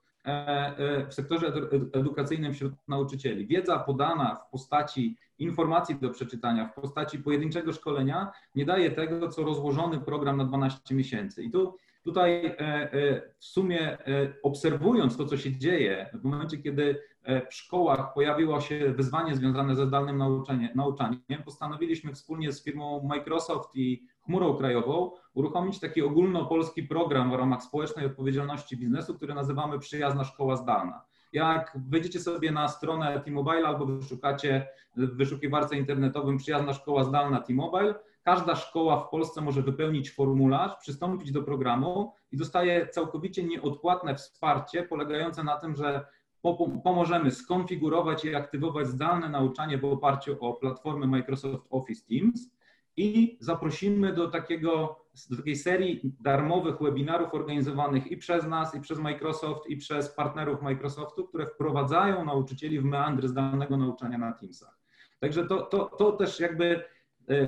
w 1.10 1.14
sektorze 1.14 1.54
edukacyjnym 1.94 2.54
wśród 2.54 2.74
nauczycieli. 2.88 3.48
Wiedza 3.48 3.80
podana 3.80 4.36
w 4.36 4.52
postaci 4.52 5.18
informacji 5.40 5.96
do 5.96 6.10
przeczytania, 6.10 6.68
w 6.68 6.82
postaci 6.82 7.20
pojedynczego 7.20 7.74
szkolenia 7.74 8.32
nie 8.56 8.66
daje 8.66 8.92
tego, 8.92 9.30
co 9.30 9.44
rozłożony 9.44 10.00
program 10.00 10.38
na 10.38 10.46
12 10.46 10.96
miesięcy. 10.96 11.44
I 11.44 11.52
tu 11.52 11.76
tutaj 12.10 12.46
e, 12.46 13.22
w 13.38 13.46
sumie 13.46 13.98
obserwując 14.44 15.18
to, 15.18 15.26
co 15.26 15.38
się 15.38 15.58
dzieje, 15.58 16.10
w 16.14 16.24
momencie, 16.24 16.58
kiedy 16.58 17.02
w 17.50 17.54
szkołach 17.54 18.14
pojawiło 18.14 18.62
się 18.62 18.94
wyzwanie 18.94 19.36
związane 19.36 19.76
ze 19.76 19.86
zdalnym 19.86 20.18
nauczaniem 20.76 21.44
postanowiliśmy 21.46 22.14
wspólnie 22.14 22.52
z 22.52 22.64
firmą 22.64 23.04
Microsoft 23.04 23.76
i 23.76 24.08
chmurą 24.22 24.54
krajową 24.54 25.12
uruchomić 25.34 25.80
taki 25.80 26.02
ogólnopolski 26.02 26.84
program 26.84 27.32
w 27.32 27.34
ramach 27.34 27.64
społecznej 27.64 28.06
odpowiedzialności 28.06 28.78
biznesu, 28.78 29.16
który 29.16 29.34
nazywamy 29.34 29.80
Przyjazna 29.80 30.24
Szkoła 30.24 30.56
Zdalna. 30.56 31.02
Jak 31.34 31.78
wejdziecie 31.90 32.20
sobie 32.20 32.52
na 32.52 32.68
stronę 32.68 33.22
T-Mobile 33.26 33.68
albo 33.68 33.86
wyszukacie 33.86 34.68
w 34.96 35.18
wyszukiwarce 35.18 35.78
internetowym 35.78 36.38
przyjazna 36.38 36.74
szkoła 36.74 37.04
zdalna 37.04 37.42
T-Mobile, 37.42 37.96
każda 38.30 38.56
szkoła 38.56 39.00
w 39.00 39.10
Polsce 39.10 39.42
może 39.42 39.62
wypełnić 39.62 40.12
formularz, 40.12 40.76
przystąpić 40.80 41.32
do 41.32 41.44
programu 41.44 42.14
i 42.32 42.38
dostaje 42.38 42.88
całkowicie 42.88 43.44
nieodpłatne 43.44 44.16
wsparcie 44.16 44.84
polegające 44.84 45.44
na 45.44 45.58
tym, 45.58 45.76
że 45.76 46.06
pomożemy 46.84 47.32
skonfigurować 47.32 48.26
i 48.26 48.36
aktywować 48.36 48.88
zdalne 48.88 49.30
nauczanie 49.30 49.78
w 49.78 49.86
oparciu 49.86 50.38
o 50.40 50.54
platformę 50.54 51.08
Microsoft 51.08 51.68
Office 51.70 52.06
Teams 52.10 52.56
i 52.98 53.38
zaprosimy 53.42 54.14
do, 54.14 54.28
takiego, 54.28 55.06
do 55.30 55.38
takiej 55.38 55.56
serii 55.56 56.16
darmowych 56.20 56.80
webinarów 56.82 57.34
organizowanych 57.34 58.12
i 58.12 58.18
przez 58.18 58.48
nas, 58.48 58.76
i 58.76 58.82
przez 58.82 59.00
Microsoft, 59.00 59.70
i 59.70 59.78
przez 59.78 60.10
partnerów 60.10 60.62
Microsoftu, 60.62 61.28
które 61.28 61.48
wprowadzają 61.48 62.26
nauczycieli 62.26 62.80
w 62.80 62.84
meandry 62.84 63.28
zdalnego 63.28 63.78
nauczania 63.78 64.18
na 64.18 64.34
Teamsach. 64.34 64.80
Także 65.20 65.46
to, 65.46 65.62
to, 65.62 65.86
to 65.86 66.12
też 66.12 66.40
jakby 66.40 66.84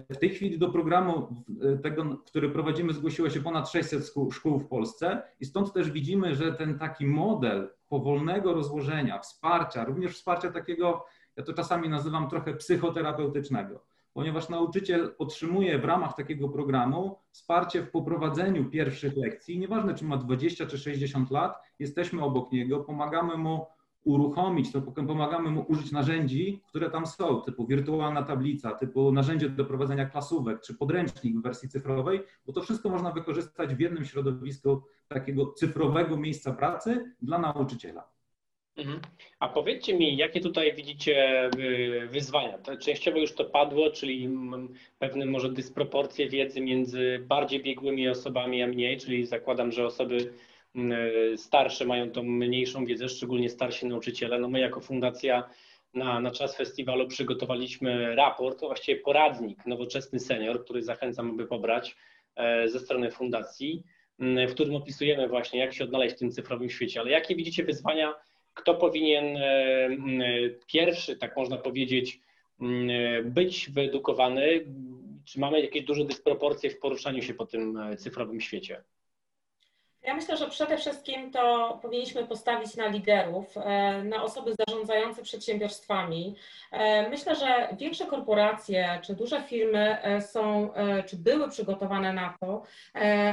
w 0.09 0.17
tej 0.17 0.29
chwili 0.29 0.59
do 0.59 0.69
programu 0.69 1.27
e, 1.61 1.77
tego, 1.77 2.17
który 2.25 2.49
prowadzimy, 2.49 2.93
zgłosiło 2.93 3.29
się 3.29 3.41
ponad 3.41 3.69
600 3.69 4.13
szkół 4.31 4.59
w 4.59 4.67
Polsce 4.67 5.21
i 5.39 5.45
stąd 5.45 5.73
też 5.73 5.91
widzimy, 5.91 6.35
że 6.35 6.53
ten 6.53 6.79
taki 6.79 7.05
model 7.05 7.69
powolnego 7.89 8.53
rozłożenia, 8.53 9.19
wsparcia, 9.19 9.85
również 9.85 10.15
wsparcia 10.15 10.51
takiego, 10.51 11.05
ja 11.35 11.43
to 11.43 11.53
czasami 11.53 11.89
nazywam 11.89 12.29
trochę 12.29 12.53
psychoterapeutycznego, 12.53 13.83
ponieważ 14.13 14.49
nauczyciel 14.49 15.15
otrzymuje 15.17 15.79
w 15.79 15.85
ramach 15.85 16.15
takiego 16.15 16.49
programu 16.49 17.17
wsparcie 17.31 17.81
w 17.81 17.91
poprowadzeniu 17.91 18.69
pierwszych 18.69 19.17
lekcji. 19.17 19.59
Nieważne, 19.59 19.93
czy 19.93 20.05
ma 20.05 20.17
20 20.17 20.65
czy 20.65 20.77
60 20.77 21.31
lat, 21.31 21.61
jesteśmy 21.79 22.23
obok 22.23 22.51
niego, 22.51 22.79
pomagamy 22.79 23.37
mu 23.37 23.65
uruchomić, 24.03 24.71
to 24.71 24.81
pomagamy 24.81 25.49
mu 25.49 25.65
użyć 25.67 25.91
narzędzi, 25.91 26.61
które 26.67 26.89
tam 26.89 27.05
są, 27.05 27.41
typu 27.41 27.67
wirtualna 27.67 28.23
tablica, 28.23 28.71
typu 28.71 29.11
narzędzie 29.11 29.49
do 29.49 29.65
prowadzenia 29.65 30.05
klasówek, 30.05 30.61
czy 30.61 30.73
podręcznik 30.73 31.37
w 31.37 31.41
wersji 31.41 31.69
cyfrowej, 31.69 32.21
bo 32.45 32.53
to 32.53 32.61
wszystko 32.61 32.89
można 32.89 33.11
wykorzystać 33.11 33.75
w 33.75 33.79
jednym 33.79 34.05
środowisku 34.05 34.81
takiego 35.07 35.53
cyfrowego 35.53 36.17
miejsca 36.17 36.53
pracy 36.53 37.15
dla 37.21 37.39
nauczyciela. 37.39 38.11
Mhm. 38.77 38.99
A 39.39 39.49
powiedzcie 39.49 39.97
mi, 39.97 40.17
jakie 40.17 40.41
tutaj 40.41 40.75
widzicie 40.75 41.45
y, 41.59 42.07
wyzwania? 42.07 42.57
Częściowo 42.79 43.17
już 43.17 43.33
to 43.33 43.45
padło, 43.45 43.91
czyli 43.91 44.29
pewne 44.99 45.25
może 45.25 45.51
dysproporcje 45.51 46.29
wiedzy 46.29 46.61
między 46.61 47.25
bardziej 47.27 47.63
biegłymi 47.63 48.09
osobami 48.09 48.63
a 48.63 48.67
mniej, 48.67 48.97
czyli 48.97 49.25
zakładam, 49.25 49.71
że 49.71 49.85
osoby 49.85 50.33
starsze 51.35 51.85
mają 51.85 52.11
tą 52.11 52.23
mniejszą 52.23 52.85
wiedzę, 52.85 53.09
szczególnie 53.09 53.49
starsi 53.49 53.85
nauczyciele. 53.85 54.39
No 54.39 54.49
my 54.49 54.59
jako 54.59 54.81
fundacja 54.81 55.49
na, 55.93 56.19
na 56.19 56.31
czas 56.31 56.57
festiwalu 56.57 57.07
przygotowaliśmy 57.07 58.15
raport, 58.15 58.59
to 58.59 58.67
właściwie 58.67 59.01
poradnik 59.01 59.65
Nowoczesny 59.65 60.19
Senior, 60.19 60.63
który 60.63 60.83
zachęcam, 60.83 61.31
aby 61.31 61.47
pobrać 61.47 61.95
e, 62.35 62.69
ze 62.69 62.79
strony 62.79 63.11
fundacji, 63.11 63.83
w 64.19 64.51
którym 64.51 64.75
opisujemy 64.75 65.27
właśnie, 65.27 65.59
jak 65.59 65.73
się 65.73 65.83
odnaleźć 65.83 66.15
w 66.15 66.19
tym 66.19 66.31
cyfrowym 66.31 66.69
świecie. 66.69 66.99
Ale 66.99 67.11
jakie 67.11 67.35
widzicie 67.35 67.63
wyzwania 67.63 68.13
kto 68.53 68.75
powinien 68.75 69.37
e, 69.37 69.89
pierwszy, 70.67 71.17
tak 71.17 71.37
można 71.37 71.57
powiedzieć, 71.57 72.19
być 73.23 73.69
wyedukowany? 73.69 74.65
Czy 75.25 75.39
mamy 75.39 75.61
jakieś 75.61 75.83
duże 75.83 76.05
dysproporcje 76.05 76.69
w 76.69 76.79
poruszaniu 76.79 77.21
się 77.21 77.33
po 77.33 77.45
tym 77.45 77.77
e, 77.77 77.97
cyfrowym 77.97 78.41
świecie? 78.41 78.83
Ja 80.03 80.13
myślę, 80.13 80.37
że 80.37 80.49
przede 80.49 80.77
wszystkim 80.77 81.31
to 81.31 81.79
powinniśmy 81.81 82.25
postawić 82.25 82.75
na 82.75 82.87
liderów, 82.87 83.57
e, 83.57 84.03
na 84.03 84.23
osoby 84.23 84.55
zarządzające 84.67 85.21
przedsiębiorstwami. 85.21 86.35
E, 86.71 87.09
myślę, 87.09 87.35
że 87.35 87.67
większe 87.79 88.05
korporacje 88.05 88.99
czy 89.03 89.15
duże 89.15 89.41
firmy 89.41 90.01
e, 90.01 90.21
są, 90.21 90.69
czy 91.05 91.17
były 91.17 91.49
przygotowane 91.49 92.13
na 92.13 92.37
to, 92.39 92.63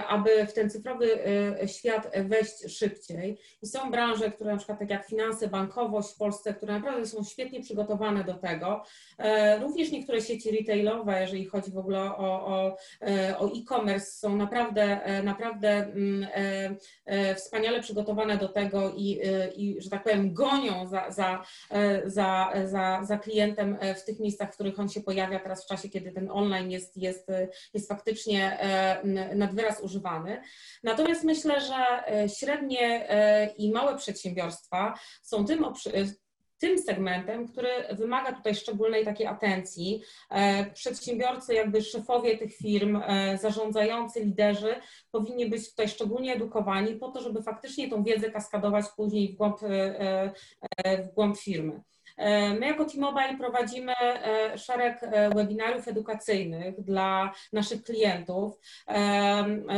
aby 0.09 0.47
w 0.47 0.53
ten 0.53 0.71
cyfrowy 0.71 1.19
świat 1.67 2.11
wejść 2.25 2.79
szybciej. 2.79 3.39
I 3.63 3.67
są 3.67 3.91
branże, 3.91 4.31
które 4.31 4.53
na 4.53 4.57
przykład 4.57 4.79
tak 4.79 4.91
jak 4.91 5.07
finanse, 5.07 5.49
bankowość 5.49 6.15
w 6.15 6.19
Polsce, 6.19 6.55
które 6.55 6.73
naprawdę 6.73 7.07
są 7.07 7.25
świetnie 7.25 7.61
przygotowane 7.61 8.25
do 8.25 8.35
tego. 8.35 8.85
Również 9.61 9.91
niektóre 9.91 10.21
sieci 10.21 10.51
retailowe, 10.51 11.21
jeżeli 11.21 11.45
chodzi 11.45 11.71
w 11.71 11.79
ogóle 11.79 12.01
o, 12.01 12.47
o 13.39 13.47
e-commerce, 13.47 14.07
są 14.07 14.37
naprawdę, 14.37 15.01
naprawdę 15.25 15.69
mm, 15.69 16.29
wspaniale 17.37 17.83
przygotowane 17.83 18.39
do 18.39 18.49
tego 18.49 18.93
i, 18.97 19.21
e, 19.25 19.49
i 19.49 19.83
że 19.83 19.91
tak 19.91 20.03
powiem, 20.03 20.35
gonią 20.35 20.87
za, 20.87 21.11
za, 21.11 21.45
e, 21.71 22.11
za, 22.11 22.53
za, 22.65 23.01
za 23.03 23.19
klientem 23.19 23.79
w 23.97 24.05
tych 24.05 24.21
miejscach, 24.21 24.51
w 24.51 24.55
których 24.55 24.81
on 24.81 24.89
się 24.89 25.01
pojawia 25.01 25.41
teraz 25.41 25.65
w 25.65 25.69
czasie, 25.69 25.89
kiedy 25.89 26.13
ten 26.13 26.31
online 26.31 26.71
jest, 26.71 26.97
jest, 26.97 27.29
jest 27.75 27.89
faktycznie 27.89 28.59
nad 29.35 29.55
wyraz 29.55 29.81
używany. 29.81 30.43
Natomiast 30.83 31.25
myślę, 31.25 31.61
że 31.61 32.03
średnie 32.29 33.09
i 33.57 33.71
małe 33.73 33.97
przedsiębiorstwa 33.97 34.95
są 35.23 35.45
tym 35.45 35.65
tym 36.59 36.79
segmentem, 36.79 37.49
który 37.49 37.69
wymaga 37.93 38.33
tutaj 38.33 38.55
szczególnej 38.55 39.05
takiej 39.05 39.27
atencji. 39.27 40.03
E, 40.31 40.71
przedsiębiorcy, 40.71 41.55
jakby 41.55 41.83
szefowie 41.83 42.39
tych 42.39 42.57
firm, 42.57 43.03
e, 43.07 43.39
zarządzający, 43.39 44.21
liderzy 44.21 44.75
powinni 45.11 45.47
być 45.47 45.71
tutaj 45.71 45.89
szczególnie 45.89 46.35
edukowani 46.35 46.95
po 46.95 47.09
to, 47.09 47.21
żeby 47.21 47.43
faktycznie 47.43 47.91
tą 47.91 48.05
wiedzę 48.05 48.31
kaskadować 48.31 48.85
później 48.97 49.33
w 49.33 49.37
głąb, 49.37 49.59
e, 49.63 50.33
w 51.05 51.15
głąb 51.15 51.39
firmy. 51.39 51.81
E, 52.19 52.55
my 52.55 52.67
jako 52.67 52.85
T-Mobile 52.85 53.37
prowadzimy 53.39 53.93
e, 53.97 54.59
szereg 54.59 55.03
e, 55.03 55.31
webinariów 55.31 55.89
edukacyjnych 55.89 56.81
dla 56.81 57.33
naszych 57.53 57.83
klientów 57.83 58.59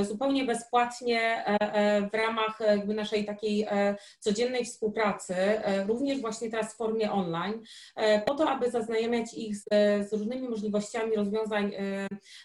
zupełnie 0.02 0.44
bezpłatnie 0.44 1.44
w 2.12 2.14
ramach 2.14 2.59
naszej 2.87 3.25
takiej 3.25 3.66
codziennej 4.18 4.64
współpracy, 4.64 5.35
również 5.88 6.20
właśnie 6.20 6.50
teraz 6.50 6.75
w 6.75 6.76
formie 6.76 7.12
online, 7.12 7.62
po 8.26 8.35
to, 8.35 8.50
aby 8.50 8.70
zaznajamiać 8.70 9.35
ich 9.35 9.56
z, 9.56 9.64
z 10.09 10.12
różnymi 10.12 10.49
możliwościami 10.49 11.16
rozwiązań, 11.16 11.73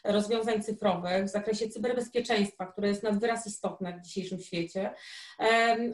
rozwiązań 0.03 0.63
cyfrowych 0.63 1.25
w 1.25 1.29
zakresie 1.29 1.69
cyberbezpieczeństwa, 1.69 2.65
które 2.65 2.87
jest 2.87 3.03
nad 3.03 3.19
wyraz 3.19 3.47
istotne 3.47 3.93
w 3.93 4.01
dzisiejszym 4.01 4.39
świecie. 4.39 4.93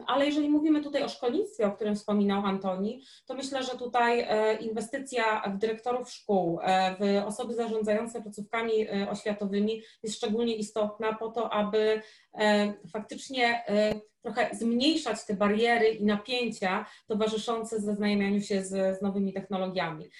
Ale 0.06 0.26
jeżeli 0.26 0.50
mówimy 0.50 0.80
tutaj 0.80 1.02
o 1.02 1.08
szkolnictwie, 1.08 1.66
o 1.66 1.72
którym 1.72 1.96
wspominał 1.96 2.46
Antoni, 2.46 3.04
to 3.26 3.34
myślę, 3.34 3.62
że 3.62 3.78
tutaj 3.78 3.91
tutaj 3.92 4.20
e, 4.20 4.54
inwestycja 4.54 5.42
w 5.54 5.58
dyrektorów 5.58 6.10
szkół, 6.10 6.60
e, 6.62 6.96
w 7.00 7.26
osoby 7.26 7.54
zarządzające 7.54 8.22
placówkami 8.22 8.88
e, 8.88 9.10
oświatowymi 9.10 9.82
jest 10.02 10.16
szczególnie 10.16 10.56
istotna 10.56 11.12
po 11.12 11.28
to, 11.28 11.52
aby 11.52 12.02
faktycznie 12.92 13.64
trochę 14.22 14.50
zmniejszać 14.52 15.24
te 15.24 15.34
bariery 15.34 15.88
i 15.88 16.04
napięcia 16.04 16.86
towarzyszące 17.06 17.80
zaznajamianiu 17.80 18.40
się 18.40 18.64
z, 18.64 18.98
z 18.98 19.02
nowymi 19.02 19.32
technologiami. 19.32 20.10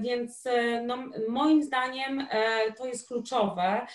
Więc 0.00 0.44
no, 0.86 0.98
moim 1.28 1.62
zdaniem 1.62 2.26
to 2.78 2.86
jest 2.86 3.08
kluczowe. 3.08 3.86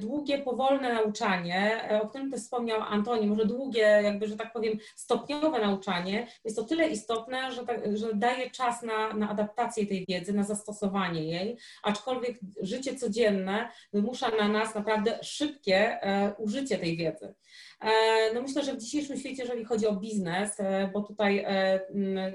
Długie, 0.00 0.38
powolne 0.38 0.94
nauczanie, 0.94 1.88
o 2.02 2.08
którym 2.08 2.30
też 2.30 2.40
wspomniał 2.40 2.80
Antoni, 2.80 3.26
może 3.26 3.44
długie, 3.44 4.00
jakby, 4.04 4.28
że 4.28 4.36
tak 4.36 4.52
powiem, 4.52 4.78
stopniowe 4.96 5.60
nauczanie, 5.60 6.26
jest 6.44 6.58
o 6.58 6.64
tyle 6.64 6.88
istotne, 6.88 7.52
że, 7.52 7.66
tak, 7.66 7.96
że 7.96 8.14
daje 8.14 8.50
czas 8.50 8.82
na, 8.82 9.12
na 9.12 9.30
adaptację 9.30 9.86
tej 9.86 10.06
wiedzy, 10.08 10.32
na 10.32 10.44
zastosowanie 10.44 11.24
jej, 11.24 11.58
aczkolwiek 11.82 12.38
życie 12.62 12.96
codzienne 12.96 13.68
wymusza 13.92 14.28
na 14.28 14.48
nas 14.48 14.74
naprawdę 14.74 15.18
szybkie 15.22 15.98
użycie 16.38 16.78
tej 16.78 16.96
wiedzy. 16.96 17.34
E, 17.80 17.90
no 18.34 18.42
myślę, 18.42 18.64
że 18.64 18.72
w 18.72 18.78
dzisiejszym 18.78 19.16
świecie, 19.16 19.42
jeżeli 19.42 19.64
chodzi 19.64 19.86
o 19.86 19.92
biznes, 19.92 20.60
e, 20.60 20.90
bo 20.92 21.02
tutaj 21.02 21.44
e, 21.46 21.80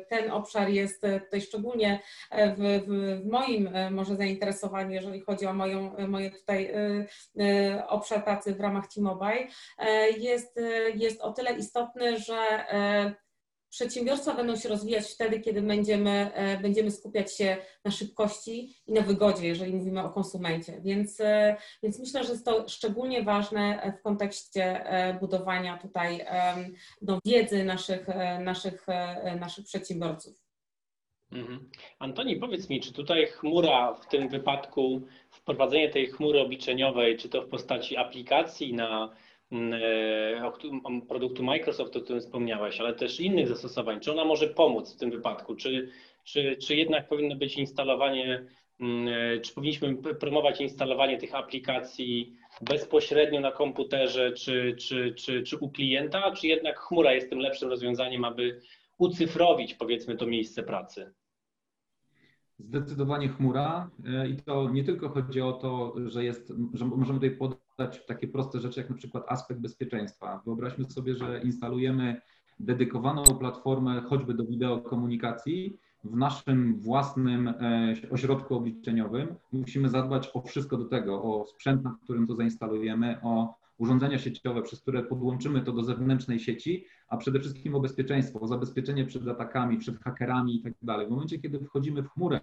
ten 0.10 0.32
obszar 0.32 0.70
jest 0.70 1.02
tutaj 1.02 1.42
szczególnie 1.42 2.00
w, 2.32 2.84
w, 2.88 3.25
moim 3.25 3.70
może 3.92 4.16
zainteresowaniu, 4.16 4.92
jeżeli 4.92 5.22
chodzi 5.22 5.46
o 5.46 5.54
moją, 5.54 5.96
moje 6.08 6.32
tutaj 6.32 6.74
obszar 7.88 8.24
pracy 8.24 8.56
w 8.56 8.60
ramach 8.60 8.88
T-Mobile, 8.88 9.48
jest, 10.18 10.60
jest 10.96 11.22
o 11.22 11.34
tyle 11.34 11.54
istotny, 11.54 12.18
że 12.18 12.38
Przedsiębiorstwa 13.75 14.36
będą 14.36 14.55
się 14.55 14.70
rozwijać 14.70 15.05
wtedy, 15.05 15.39
kiedy 15.39 15.62
będziemy, 15.62 16.34
e, 16.34 16.58
będziemy 16.58 16.91
skupiać 16.91 17.38
się 17.38 17.58
na 17.86 17.91
szybkości 17.91 18.75
i 18.88 18.94
na 18.94 19.01
wygodzie, 19.01 19.48
jeżeli 19.48 19.74
mówimy 19.74 20.03
o 20.03 20.10
konsumencie. 20.10 20.82
Więc, 20.82 21.22
e, 21.22 21.58
więc 21.84 22.00
myślę, 22.00 22.24
że 22.24 22.32
jest 22.32 22.46
to 22.46 22.67
szczególnie 22.67 23.24
ważne 23.24 23.94
w 24.00 24.03
kontekście 24.03 24.86
e, 24.86 25.13
budowania 25.20 25.77
tutaj 25.77 26.25
no, 27.01 27.20
wiedzy 27.25 27.63
naszych, 27.63 28.08
naszych, 28.39 28.86
naszych 29.39 29.65
przedsiębiorców. 29.65 30.46
Mhm. 31.32 31.70
Antoni, 32.00 32.36
powiedz 32.36 32.70
mi, 32.70 32.82
czy 32.82 32.94
tutaj 32.94 33.25
chmura 33.27 33.94
w 33.94 34.08
tym 34.08 34.29
wypadku, 34.29 35.01
wprowadzenie 35.29 35.89
tej 35.89 36.08
chmury 36.08 36.41
obliczeniowej, 36.41 37.17
czy 37.17 37.29
to 37.29 37.41
w 37.41 37.50
postaci 37.50 37.98
aplikacji 37.98 38.74
na 38.74 39.15
produktu 41.08 41.44
Microsoft, 41.44 41.96
o 41.96 42.02
którym 42.02 42.22
wspomniałeś, 42.22 42.80
ale 42.80 42.94
też 42.94 43.20
innych 43.20 43.48
zastosowań, 43.48 44.00
czy 44.00 44.12
ona 44.12 44.25
może 44.25 44.48
pomóc 44.48 44.96
w 44.96 45.00
tym 45.00 45.12
wypadku? 45.12 45.56
Czy, 45.56 45.90
czy, 46.24 46.58
czy 46.58 46.75
jednak 46.75 47.08
powinno 47.08 47.36
być 47.36 47.58
instalowanie, 47.58 48.46
czy 49.42 49.54
powinniśmy 49.54 49.96
promować 49.96 50.62
instalowanie 50.62 51.18
tych 51.18 51.36
aplikacji 51.36 52.34
bezpośrednio 52.62 53.42
na 53.42 53.52
komputerze 53.52 54.32
czy, 54.32 54.75
czy, 54.80 55.14
czy, 55.14 55.44
czy 55.44 55.58
u 55.58 55.70
klienta, 55.70 56.32
czy 56.32 56.48
jednak 56.48 56.80
chmura 56.80 57.14
jest 57.14 57.30
tym 57.30 57.40
lepszym 57.40 57.70
rozwiązaniem, 57.70 58.25
aby 58.25 58.62
ucyfrowić 58.98 59.74
powiedzmy 59.74 60.18
to 60.18 60.25
miejsce 60.25 60.64
pracy? 60.64 61.14
Zdecydowanie 62.60 63.28
chmura 63.28 63.90
e, 64.06 64.30
i 64.30 64.36
to 64.36 64.70
nie 64.70 64.84
tylko 64.84 65.10
chodzi 65.10 65.42
o 65.42 65.54
to, 65.54 65.94
że 66.06 66.24
jest, 66.24 66.54
że 66.74 66.86
możemy 66.86 67.20
tutaj 67.20 67.32
podać 67.32 67.64
takie 68.08 68.27
proste 68.27 68.60
rzeczy, 68.60 68.79
jak 68.79 68.89
na 68.89 68.96
przykład 68.96 69.24
aspekt 69.27 69.60
bezpieczeństwa. 69.60 70.41
Wyobraźmy 70.46 70.86
sobie, 70.86 71.15
że 71.15 71.41
instalujemy 71.44 72.22
dedykowaną 72.60 73.24
platformę 73.24 74.01
choćby 74.01 74.34
do 74.34 74.46
wideokomunikacji 74.46 75.77
w 76.03 76.15
naszym 76.15 76.79
własnym 76.79 77.48
e, 77.48 77.94
ośrodku 78.12 78.55
obliczeniowym. 78.55 79.36
Musimy 79.51 79.89
zadbać 79.89 80.32
o 80.34 80.41
wszystko 80.41 80.77
do 80.77 80.86
tego, 80.86 81.24
o 81.24 81.46
sprzęt, 81.46 81.84
na 81.84 81.98
którym 82.03 82.27
to 82.27 82.36
zainstalujemy, 82.36 83.17
o 83.22 83.55
urządzenia 83.77 84.20
sieciowe, 84.20 84.62
przez 84.62 84.82
które 84.82 85.03
podłączymy 85.03 85.62
to 85.62 85.72
do 85.72 85.84
zewnętrznej 85.84 86.39
sieci, 86.39 86.86
a 87.08 87.17
przede 87.17 87.39
wszystkim 87.39 87.75
o 87.75 87.79
bezpieczeństwo, 87.79 88.39
o 88.39 88.48
zabezpieczenie 88.48 89.05
przed 89.05 89.27
atakami, 89.27 89.77
przed 89.77 90.00
hakerami 90.00 90.55
i 90.55 90.62
tak 90.62 90.74
dalej. 90.82 91.08
W 91.08 91.10
momencie, 91.10 91.39
kiedy 91.39 91.60
wchodzimy 91.60 92.03
w 92.03 92.10
chmurę, 92.10 92.41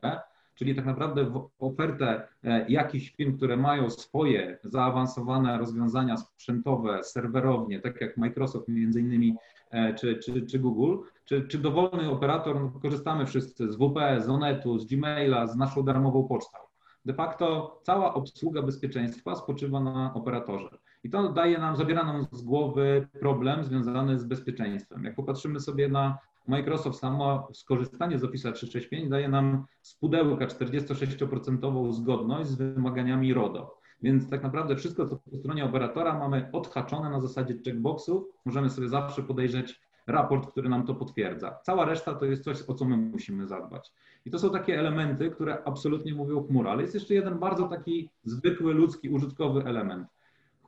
czyli 0.55 0.75
tak 0.75 0.87
naprawdę 0.87 1.25
w 1.25 1.49
ofertę 1.59 2.29
e, 2.45 2.67
jakichś 2.69 3.11
firm, 3.11 3.37
które 3.37 3.57
mają 3.57 3.91
swoje 3.91 4.59
zaawansowane 4.65 5.59
rozwiązania 5.59 6.17
sprzętowe, 6.17 7.05
serwerownie, 7.05 7.81
tak 7.81 8.01
jak 8.01 8.17
Microsoft 8.17 8.69
między 8.69 9.01
innymi, 9.01 9.37
e, 9.71 9.95
czy, 9.95 10.17
czy, 10.17 10.47
czy 10.47 10.59
Google, 10.59 10.97
czy, 11.25 11.49
czy 11.49 11.59
dowolny 11.59 12.11
operator, 12.11 12.61
no, 12.61 12.81
korzystamy 12.83 13.27
wszyscy 13.27 13.73
z 13.73 13.77
WP, 13.77 14.21
z 14.21 14.29
Onetu, 14.29 14.79
z 14.79 14.87
Gmaila, 14.87 15.47
z 15.47 15.57
naszą 15.57 15.83
darmową 15.83 16.29
pocztą. 16.29 16.59
De 17.05 17.15
facto 17.15 17.81
cała 17.83 18.15
obsługa 18.15 18.63
bezpieczeństwa 18.63 19.35
spoczywa 19.35 19.81
na 19.81 20.15
operatorze. 20.15 20.79
I 21.05 21.11
to 21.11 21.33
daje 21.33 21.59
nam, 21.59 21.77
zabiera 21.77 22.05
nam 22.05 22.27
z 22.33 22.43
głowy 22.43 23.09
problem 23.21 23.65
związany 23.65 24.19
z 24.19 24.25
bezpieczeństwem. 24.25 25.05
Jak 25.05 25.15
popatrzymy 25.15 25.61
sobie 25.61 25.89
na 25.89 26.19
Microsoft, 26.47 26.99
samo 26.99 27.49
skorzystanie 27.53 28.19
z 28.19 28.25
Office 28.25 28.53
365 28.53 29.11
daje 29.11 29.29
nam 29.29 29.65
z 29.83 29.95
pudełka 29.95 30.47
46% 30.47 31.93
zgodność 31.93 32.51
z 32.51 32.55
wymaganiami 32.55 33.35
RODO. 33.35 33.79
Więc 34.03 34.31
tak 34.31 34.43
naprawdę 34.43 34.77
wszystko, 34.77 35.07
co 35.07 35.17
po 35.17 35.37
stronie 35.37 35.65
operatora 35.65 36.19
mamy 36.19 36.49
odhaczone 36.53 37.11
na 37.11 37.21
zasadzie 37.21 37.55
checkboxów. 37.65 38.25
Możemy 38.45 38.71
sobie 38.71 38.89
zawsze 38.89 39.23
podejrzeć 39.23 39.81
raport, 40.07 40.51
który 40.51 40.69
nam 40.69 40.87
to 40.87 40.95
potwierdza. 40.95 41.59
Cała 41.63 41.85
reszta 41.85 42.15
to 42.15 42.25
jest 42.25 42.45
coś, 42.45 42.63
o 42.69 42.75
co 42.75 42.85
my 42.85 42.97
musimy 42.97 43.47
zadbać. 43.47 43.93
I 44.25 44.31
to 44.31 44.39
są 44.39 44.51
takie 44.51 44.79
elementy, 44.79 45.31
które 45.31 45.65
absolutnie 45.65 46.15
mówią 46.15 46.43
chmura, 46.43 46.71
ale 46.71 46.83
jest 46.83 46.95
jeszcze 46.95 47.15
jeden 47.15 47.39
bardzo 47.39 47.69
taki 47.69 48.11
zwykły, 48.25 48.75
ludzki, 48.75 49.09
użytkowy 49.09 49.65
element. 49.65 50.09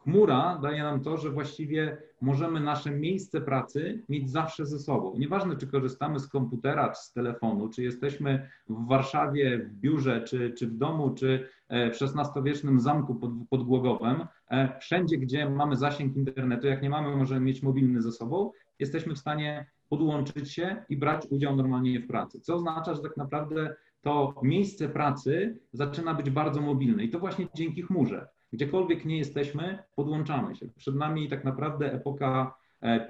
Chmura 0.05 0.59
daje 0.63 0.83
nam 0.83 1.01
to, 1.01 1.17
że 1.17 1.31
właściwie 1.31 1.97
możemy 2.21 2.61
nasze 2.61 2.91
miejsce 2.91 3.41
pracy 3.41 4.03
mieć 4.09 4.31
zawsze 4.31 4.67
ze 4.67 4.79
sobą. 4.79 5.15
Nieważne, 5.19 5.57
czy 5.57 5.67
korzystamy 5.67 6.21
z 6.21 6.29
komputera, 6.29 6.89
czy 6.89 7.03
z 7.03 7.13
telefonu, 7.13 7.69
czy 7.69 7.83
jesteśmy 7.83 8.49
w 8.69 8.87
Warszawie, 8.89 9.59
w 9.59 9.73
biurze, 9.75 10.23
czy, 10.23 10.55
czy 10.59 10.67
w 10.67 10.77
domu, 10.77 11.15
czy 11.15 11.49
e, 11.69 11.91
w 11.91 12.03
XVI-wiecznym 12.03 12.81
zamku 12.81 13.15
pod, 13.15 13.31
pod 13.51 13.63
Głogowem, 13.63 14.27
e, 14.51 14.79
wszędzie, 14.81 15.19
gdzie 15.19 15.51
mamy 15.51 15.77
zasięg 15.77 16.17
internetu, 16.17 16.67
jak 16.67 16.83
nie 16.83 16.91
mamy, 16.91 17.17
możemy 17.17 17.41
mieć 17.41 17.63
mobilny 17.63 18.03
ze 18.03 18.13
sobą, 18.13 18.51
jesteśmy 18.79 19.15
w 19.15 19.19
stanie 19.19 19.67
podłączyć 19.89 20.53
się 20.53 20.85
i 20.89 20.97
brać 20.97 21.27
udział 21.31 21.57
normalnie 21.57 22.01
w 22.01 22.07
pracy. 22.07 22.41
Co 22.41 22.55
oznacza, 22.55 22.95
że 22.95 23.03
tak 23.03 23.17
naprawdę 23.17 23.75
to 24.03 24.35
miejsce 24.43 24.89
pracy 24.89 25.59
zaczyna 25.73 26.15
być 26.15 26.31
bardzo 26.31 26.61
mobilne 26.61 27.05
i 27.05 27.11
to 27.11 27.19
właśnie 27.19 27.47
dzięki 27.55 27.83
chmurze. 27.83 28.29
Gdziekolwiek 28.55 29.05
nie 29.05 29.19
jesteśmy, 29.19 29.79
podłączamy 29.97 30.57
się. 30.57 30.67
Przed 30.77 30.95
nami 30.97 31.29
tak 31.29 31.45
naprawdę 31.45 31.93
epoka 31.93 32.55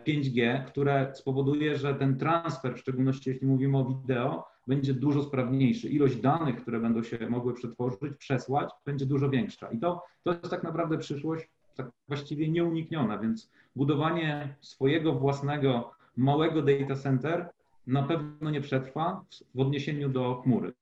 5G, 0.06 0.42
e, 0.42 0.64
które 0.66 1.12
spowoduje, 1.14 1.76
że 1.76 1.94
ten 1.94 2.18
transfer, 2.18 2.74
w 2.74 2.78
szczególności 2.78 3.30
jeśli 3.30 3.46
mówimy 3.46 3.78
o 3.78 3.84
wideo, 3.84 4.46
będzie 4.66 4.94
dużo 4.94 5.22
sprawniejszy. 5.22 5.88
Ilość 5.88 6.16
danych, 6.16 6.56
które 6.56 6.80
będą 6.80 7.02
się 7.02 7.28
mogły 7.28 7.54
przetworzyć, 7.54 8.16
przesłać, 8.18 8.70
będzie 8.86 9.06
dużo 9.06 9.30
większa. 9.30 9.70
I 9.70 9.78
to, 9.78 10.02
to 10.22 10.30
jest 10.32 10.50
tak 10.50 10.62
naprawdę 10.62 10.98
przyszłość 10.98 11.48
tak 11.76 11.90
właściwie 12.08 12.48
nieunikniona, 12.48 13.18
więc 13.18 13.50
budowanie 13.76 14.54
swojego 14.60 15.12
własnego 15.12 15.90
małego 16.16 16.62
data 16.62 16.94
center 16.94 17.48
na 17.86 18.02
pewno 18.02 18.50
nie 18.50 18.60
przetrwa 18.60 19.24
w 19.54 19.60
odniesieniu 19.60 20.08
do 20.08 20.34
chmury. 20.34 20.72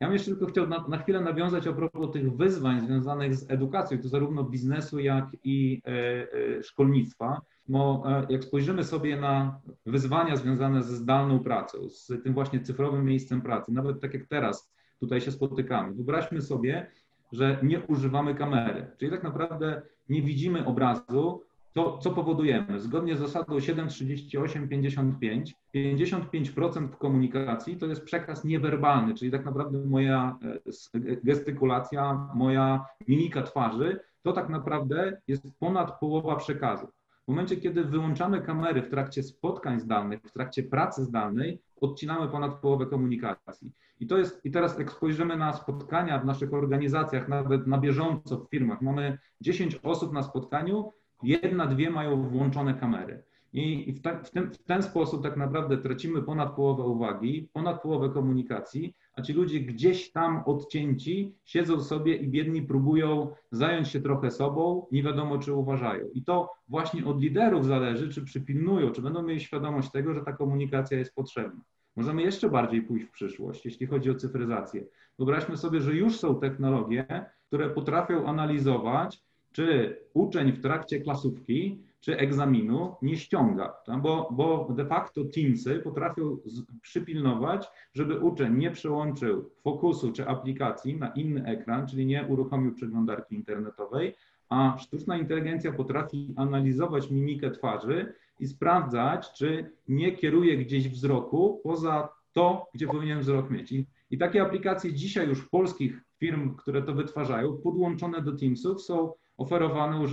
Ja 0.00 0.06
bym 0.06 0.12
jeszcze 0.12 0.30
tylko 0.30 0.46
chciał 0.46 0.66
na, 0.66 0.88
na, 0.88 0.98
chwilę 0.98 1.20
nawiązać 1.20 1.66
a 1.66 1.72
propos 1.72 2.12
tych 2.12 2.36
wyzwań 2.36 2.80
związanych 2.80 3.34
z 3.34 3.50
edukacją, 3.50 3.98
to 3.98 4.08
zarówno 4.08 4.44
biznesu, 4.44 4.98
jak 4.98 5.26
i 5.44 5.82
e, 5.86 6.62
szkolnictwa. 6.62 7.40
Bo 7.68 8.02
e, 8.06 8.26
jak 8.28 8.44
spojrzymy 8.44 8.84
sobie 8.84 9.16
na 9.16 9.60
wyzwania 9.86 10.36
związane 10.36 10.82
ze 10.82 10.96
zdalną 10.96 11.38
pracą, 11.38 11.88
z 11.88 12.06
tym 12.24 12.34
właśnie 12.34 12.60
cyfrowym 12.60 13.04
miejscem 13.04 13.42
pracy, 13.42 13.72
nawet 13.72 14.00
tak 14.00 14.14
jak 14.14 14.26
teraz 14.26 14.72
tutaj 15.00 15.20
się 15.20 15.32
spotykamy, 15.32 15.94
wyobraźmy 15.94 16.42
sobie, 16.42 16.90
że 17.32 17.58
nie 17.62 17.80
używamy 17.80 18.34
kamery, 18.34 18.86
czyli 18.98 19.10
tak 19.10 19.22
naprawdę 19.22 19.82
nie 20.08 20.22
widzimy 20.22 20.66
obrazu, 20.66 21.42
to 21.78 21.98
co 21.98 22.10
powodujemy? 22.10 22.80
Zgodnie 22.80 23.16
z 23.16 23.18
zasadą 23.18 23.58
738-55, 23.58 25.52
55% 25.74 26.88
komunikacji 26.88 27.76
to 27.76 27.86
jest 27.86 28.04
przekaz 28.04 28.44
niewerbalny, 28.44 29.14
czyli 29.14 29.30
tak 29.30 29.44
naprawdę 29.44 29.78
moja 29.84 30.38
e, 30.42 31.16
gestykulacja, 31.24 32.28
moja 32.34 32.84
mimika 33.08 33.42
twarzy, 33.42 34.00
to 34.22 34.32
tak 34.32 34.48
naprawdę 34.48 35.20
jest 35.28 35.42
ponad 35.58 35.98
połowa 35.98 36.36
przekazu. 36.36 36.86
W 37.24 37.28
momencie, 37.28 37.56
kiedy 37.56 37.84
wyłączamy 37.84 38.42
kamery 38.42 38.82
w 38.82 38.90
trakcie 38.90 39.22
spotkań 39.22 39.80
zdalnych, 39.80 40.20
w 40.22 40.32
trakcie 40.32 40.62
pracy 40.62 41.04
zdalnej, 41.04 41.60
odcinamy 41.80 42.28
ponad 42.28 42.54
połowę 42.54 42.86
komunikacji. 42.86 43.72
I 44.00 44.06
to 44.06 44.18
jest, 44.18 44.40
i 44.44 44.50
teraz 44.50 44.78
jak 44.78 44.92
spojrzymy 44.92 45.36
na 45.36 45.52
spotkania 45.52 46.18
w 46.18 46.24
naszych 46.24 46.54
organizacjach, 46.54 47.28
nawet 47.28 47.66
na 47.66 47.78
bieżąco 47.78 48.36
w 48.38 48.48
firmach, 48.50 48.82
mamy 48.82 49.18
10 49.40 49.80
osób 49.82 50.12
na 50.12 50.22
spotkaniu, 50.22 50.92
jedna, 51.22 51.66
dwie 51.66 51.90
mają 51.90 52.28
włączone 52.28 52.74
kamery. 52.74 53.22
I 53.52 53.92
w, 53.92 54.00
ta, 54.00 54.18
w, 54.18 54.30
ten, 54.30 54.50
w, 54.50 54.58
ten, 54.58 54.82
sposób 54.82 55.22
tak 55.22 55.36
naprawdę 55.36 55.78
tracimy 55.78 56.22
ponad 56.22 56.54
połowę 56.54 56.82
uwagi, 56.82 57.48
ponad 57.52 57.82
połowę 57.82 58.10
komunikacji, 58.10 58.94
a 59.14 59.22
ci 59.22 59.32
ludzie 59.32 59.60
gdzieś 59.60 60.12
tam 60.12 60.42
odcięci 60.46 61.34
siedzą 61.44 61.80
sobie 61.80 62.16
i 62.16 62.28
biedni 62.28 62.62
próbują 62.62 63.34
zająć 63.50 63.88
się 63.88 64.00
trochę 64.00 64.30
sobą, 64.30 64.86
nie 64.92 65.02
wiadomo 65.02 65.38
czy 65.38 65.52
uważają. 65.52 66.08
I 66.14 66.24
to 66.24 66.50
właśnie 66.68 67.04
od 67.04 67.20
liderów 67.20 67.66
zależy, 67.66 68.08
czy 68.08 68.24
przypilnują, 68.24 68.90
czy 68.90 69.02
będą 69.02 69.22
mieli 69.22 69.40
świadomość 69.40 69.90
tego, 69.90 70.14
że 70.14 70.20
ta 70.20 70.32
komunikacja 70.32 70.98
jest 70.98 71.14
potrzebna. 71.14 71.60
Możemy 71.96 72.22
jeszcze 72.22 72.50
bardziej 72.50 72.82
pójść 72.82 73.06
w 73.06 73.10
przyszłość, 73.10 73.64
jeśli 73.64 73.86
chodzi 73.86 74.10
o 74.10 74.14
cyfryzację. 74.14 74.84
Wyobraźmy 75.18 75.56
sobie, 75.56 75.80
że 75.80 75.94
już 75.94 76.16
są 76.16 76.40
technologie, 76.40 77.06
które 77.46 77.70
potrafią 77.70 78.26
analizować, 78.26 79.22
czy 79.52 79.96
uczeń 80.14 80.52
w 80.52 80.60
trakcie 80.60 81.00
klasówki 81.00 81.78
czy 82.00 82.18
egzaminu 82.18 82.94
nie 83.02 83.16
ściąga, 83.16 83.74
bo, 84.02 84.28
bo 84.32 84.72
de 84.76 84.86
facto 84.86 85.24
Teamsy 85.24 85.80
potrafią 85.84 86.36
przypilnować, 86.82 87.68
żeby 87.94 88.18
uczeń 88.18 88.56
nie 88.56 88.70
przełączył 88.70 89.50
fokusu 89.62 90.12
czy 90.12 90.28
aplikacji 90.28 90.96
na 90.96 91.08
inny 91.08 91.44
ekran, 91.44 91.86
czyli 91.86 92.06
nie 92.06 92.26
uruchomił 92.26 92.74
przeglądarki 92.74 93.34
internetowej, 93.34 94.14
a 94.48 94.76
sztuczna 94.78 95.18
inteligencja 95.18 95.72
potrafi 95.72 96.34
analizować 96.36 97.10
mimikę 97.10 97.50
twarzy 97.50 98.14
i 98.40 98.46
sprawdzać, 98.46 99.32
czy 99.32 99.70
nie 99.88 100.12
kieruje 100.12 100.56
gdzieś 100.56 100.88
wzroku 100.88 101.60
poza 101.62 102.08
to, 102.32 102.66
gdzie 102.74 102.86
powinien 102.86 103.20
wzrok 103.20 103.50
mieć. 103.50 103.72
I, 103.72 103.86
i 104.10 104.18
takie 104.18 104.42
aplikacje 104.42 104.92
dzisiaj 104.92 105.28
już 105.28 105.48
polskich 105.48 106.00
firm, 106.18 106.56
które 106.56 106.82
to 106.82 106.94
wytwarzają, 106.94 107.56
podłączone 107.56 108.22
do 108.22 108.32
Teamsów 108.32 108.82
są 108.82 109.12
oferowane, 109.36 110.06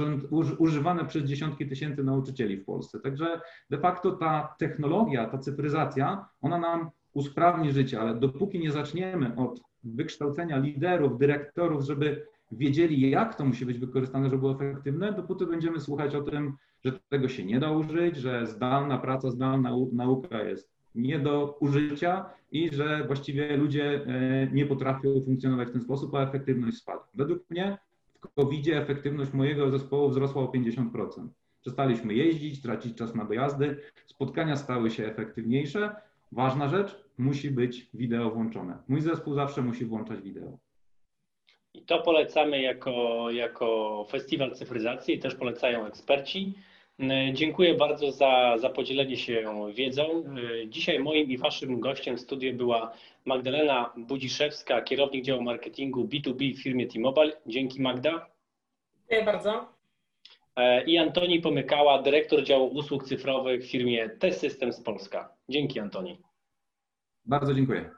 używane 0.57 1.05
przez 1.05 1.23
dziesiątki 1.23 1.67
tysięcy 1.67 2.03
nauczycieli 2.03 2.57
w 2.57 2.65
Polsce. 2.65 2.99
Także 2.99 3.41
de 3.69 3.77
facto 3.77 4.11
ta 4.11 4.55
technologia, 4.59 5.27
ta 5.27 5.37
cyfryzacja, 5.37 6.25
ona 6.41 6.57
nam 6.57 6.89
usprawni 7.13 7.71
życie, 7.71 7.99
ale 8.01 8.15
dopóki 8.15 8.59
nie 8.59 8.71
zaczniemy 8.71 9.35
od 9.35 9.61
wykształcenia 9.83 10.57
liderów, 10.57 11.17
dyrektorów, 11.17 11.83
żeby 11.83 12.27
wiedzieli, 12.51 13.09
jak 13.09 13.35
to 13.35 13.45
musi 13.45 13.65
być 13.65 13.79
wykorzystane, 13.79 14.29
żeby 14.29 14.39
było 14.39 14.55
efektywne, 14.55 15.13
dopóty 15.13 15.45
będziemy 15.45 15.79
słuchać 15.79 16.15
o 16.15 16.21
tym, 16.21 16.53
że 16.85 16.99
tego 17.09 17.27
się 17.27 17.45
nie 17.45 17.59
da 17.59 17.71
użyć, 17.71 18.17
że 18.17 18.45
zdalna 18.45 18.97
praca, 18.97 19.31
zdalna 19.31 19.71
nauka 19.93 20.43
jest 20.43 20.74
nie 20.95 21.19
do 21.19 21.57
użycia 21.59 22.25
i 22.51 22.69
że 22.75 23.03
właściwie 23.07 23.57
ludzie 23.57 24.05
e, 24.05 24.47
nie 24.51 24.65
potrafią 24.65 25.21
funkcjonować 25.25 25.67
w 25.67 25.71
ten 25.71 25.81
sposób, 25.81 26.15
a 26.15 26.23
efektywność 26.23 26.77
spada. 26.77 27.07
Według 27.13 27.49
mnie 27.49 27.77
w 28.25 28.33
covid 28.33 28.67
efektywność 28.67 29.33
mojego 29.33 29.71
zespołu 29.71 30.09
wzrosła 30.09 30.43
o 30.43 30.47
50%. 30.47 31.27
Przestaliśmy 31.61 32.13
jeździć, 32.13 32.61
tracić 32.61 32.97
czas 32.97 33.15
na 33.15 33.25
dojazdy, 33.25 33.77
spotkania 34.05 34.55
stały 34.55 34.91
się 34.91 35.05
efektywniejsze. 35.05 35.95
Ważna 36.31 36.67
rzecz, 36.67 37.03
musi 37.17 37.51
być 37.51 37.89
wideo 37.93 38.31
włączone. 38.31 38.77
Mój 38.87 39.01
zespół 39.01 39.33
zawsze 39.33 39.61
musi 39.61 39.85
włączać 39.85 40.21
wideo. 40.21 40.57
I 41.73 41.81
to 41.81 42.01
polecamy 42.01 42.61
jako, 42.61 43.27
jako 43.31 44.05
festiwal 44.09 44.51
cyfryzacji 44.51 45.19
też 45.19 45.35
polecają 45.35 45.85
eksperci. 45.85 46.53
Dziękuję 47.33 47.73
bardzo 47.73 48.11
za, 48.11 48.57
za 48.57 48.69
podzielenie 48.69 49.17
się 49.17 49.43
wiedzą. 49.73 50.23
Dzisiaj 50.67 50.99
moim 50.99 51.29
i 51.29 51.37
waszym 51.37 51.79
gościem 51.79 52.17
w 52.17 52.21
studiu 52.21 52.53
była 52.53 52.93
Magdalena 53.25 53.93
Budziszewska, 53.97 54.81
kierownik 54.81 55.25
działu 55.25 55.41
marketingu 55.41 56.03
B2B 56.03 56.55
w 56.55 56.63
firmie 56.63 56.87
T-Mobile. 56.87 57.31
Dzięki 57.45 57.81
Magda. 57.81 58.29
Dziękuję 58.99 59.25
bardzo. 59.25 59.75
I 60.85 60.97
Antoni 60.97 61.39
Pomykała, 61.41 62.01
dyrektor 62.01 62.43
działu 62.43 62.67
usług 62.67 63.03
cyfrowych 63.03 63.63
w 63.63 63.71
firmie 63.71 64.09
T-Systems 64.09 64.81
Polska. 64.81 65.29
Dzięki 65.49 65.79
Antoni. 65.79 66.17
Bardzo 67.25 67.53
dziękuję. 67.53 67.89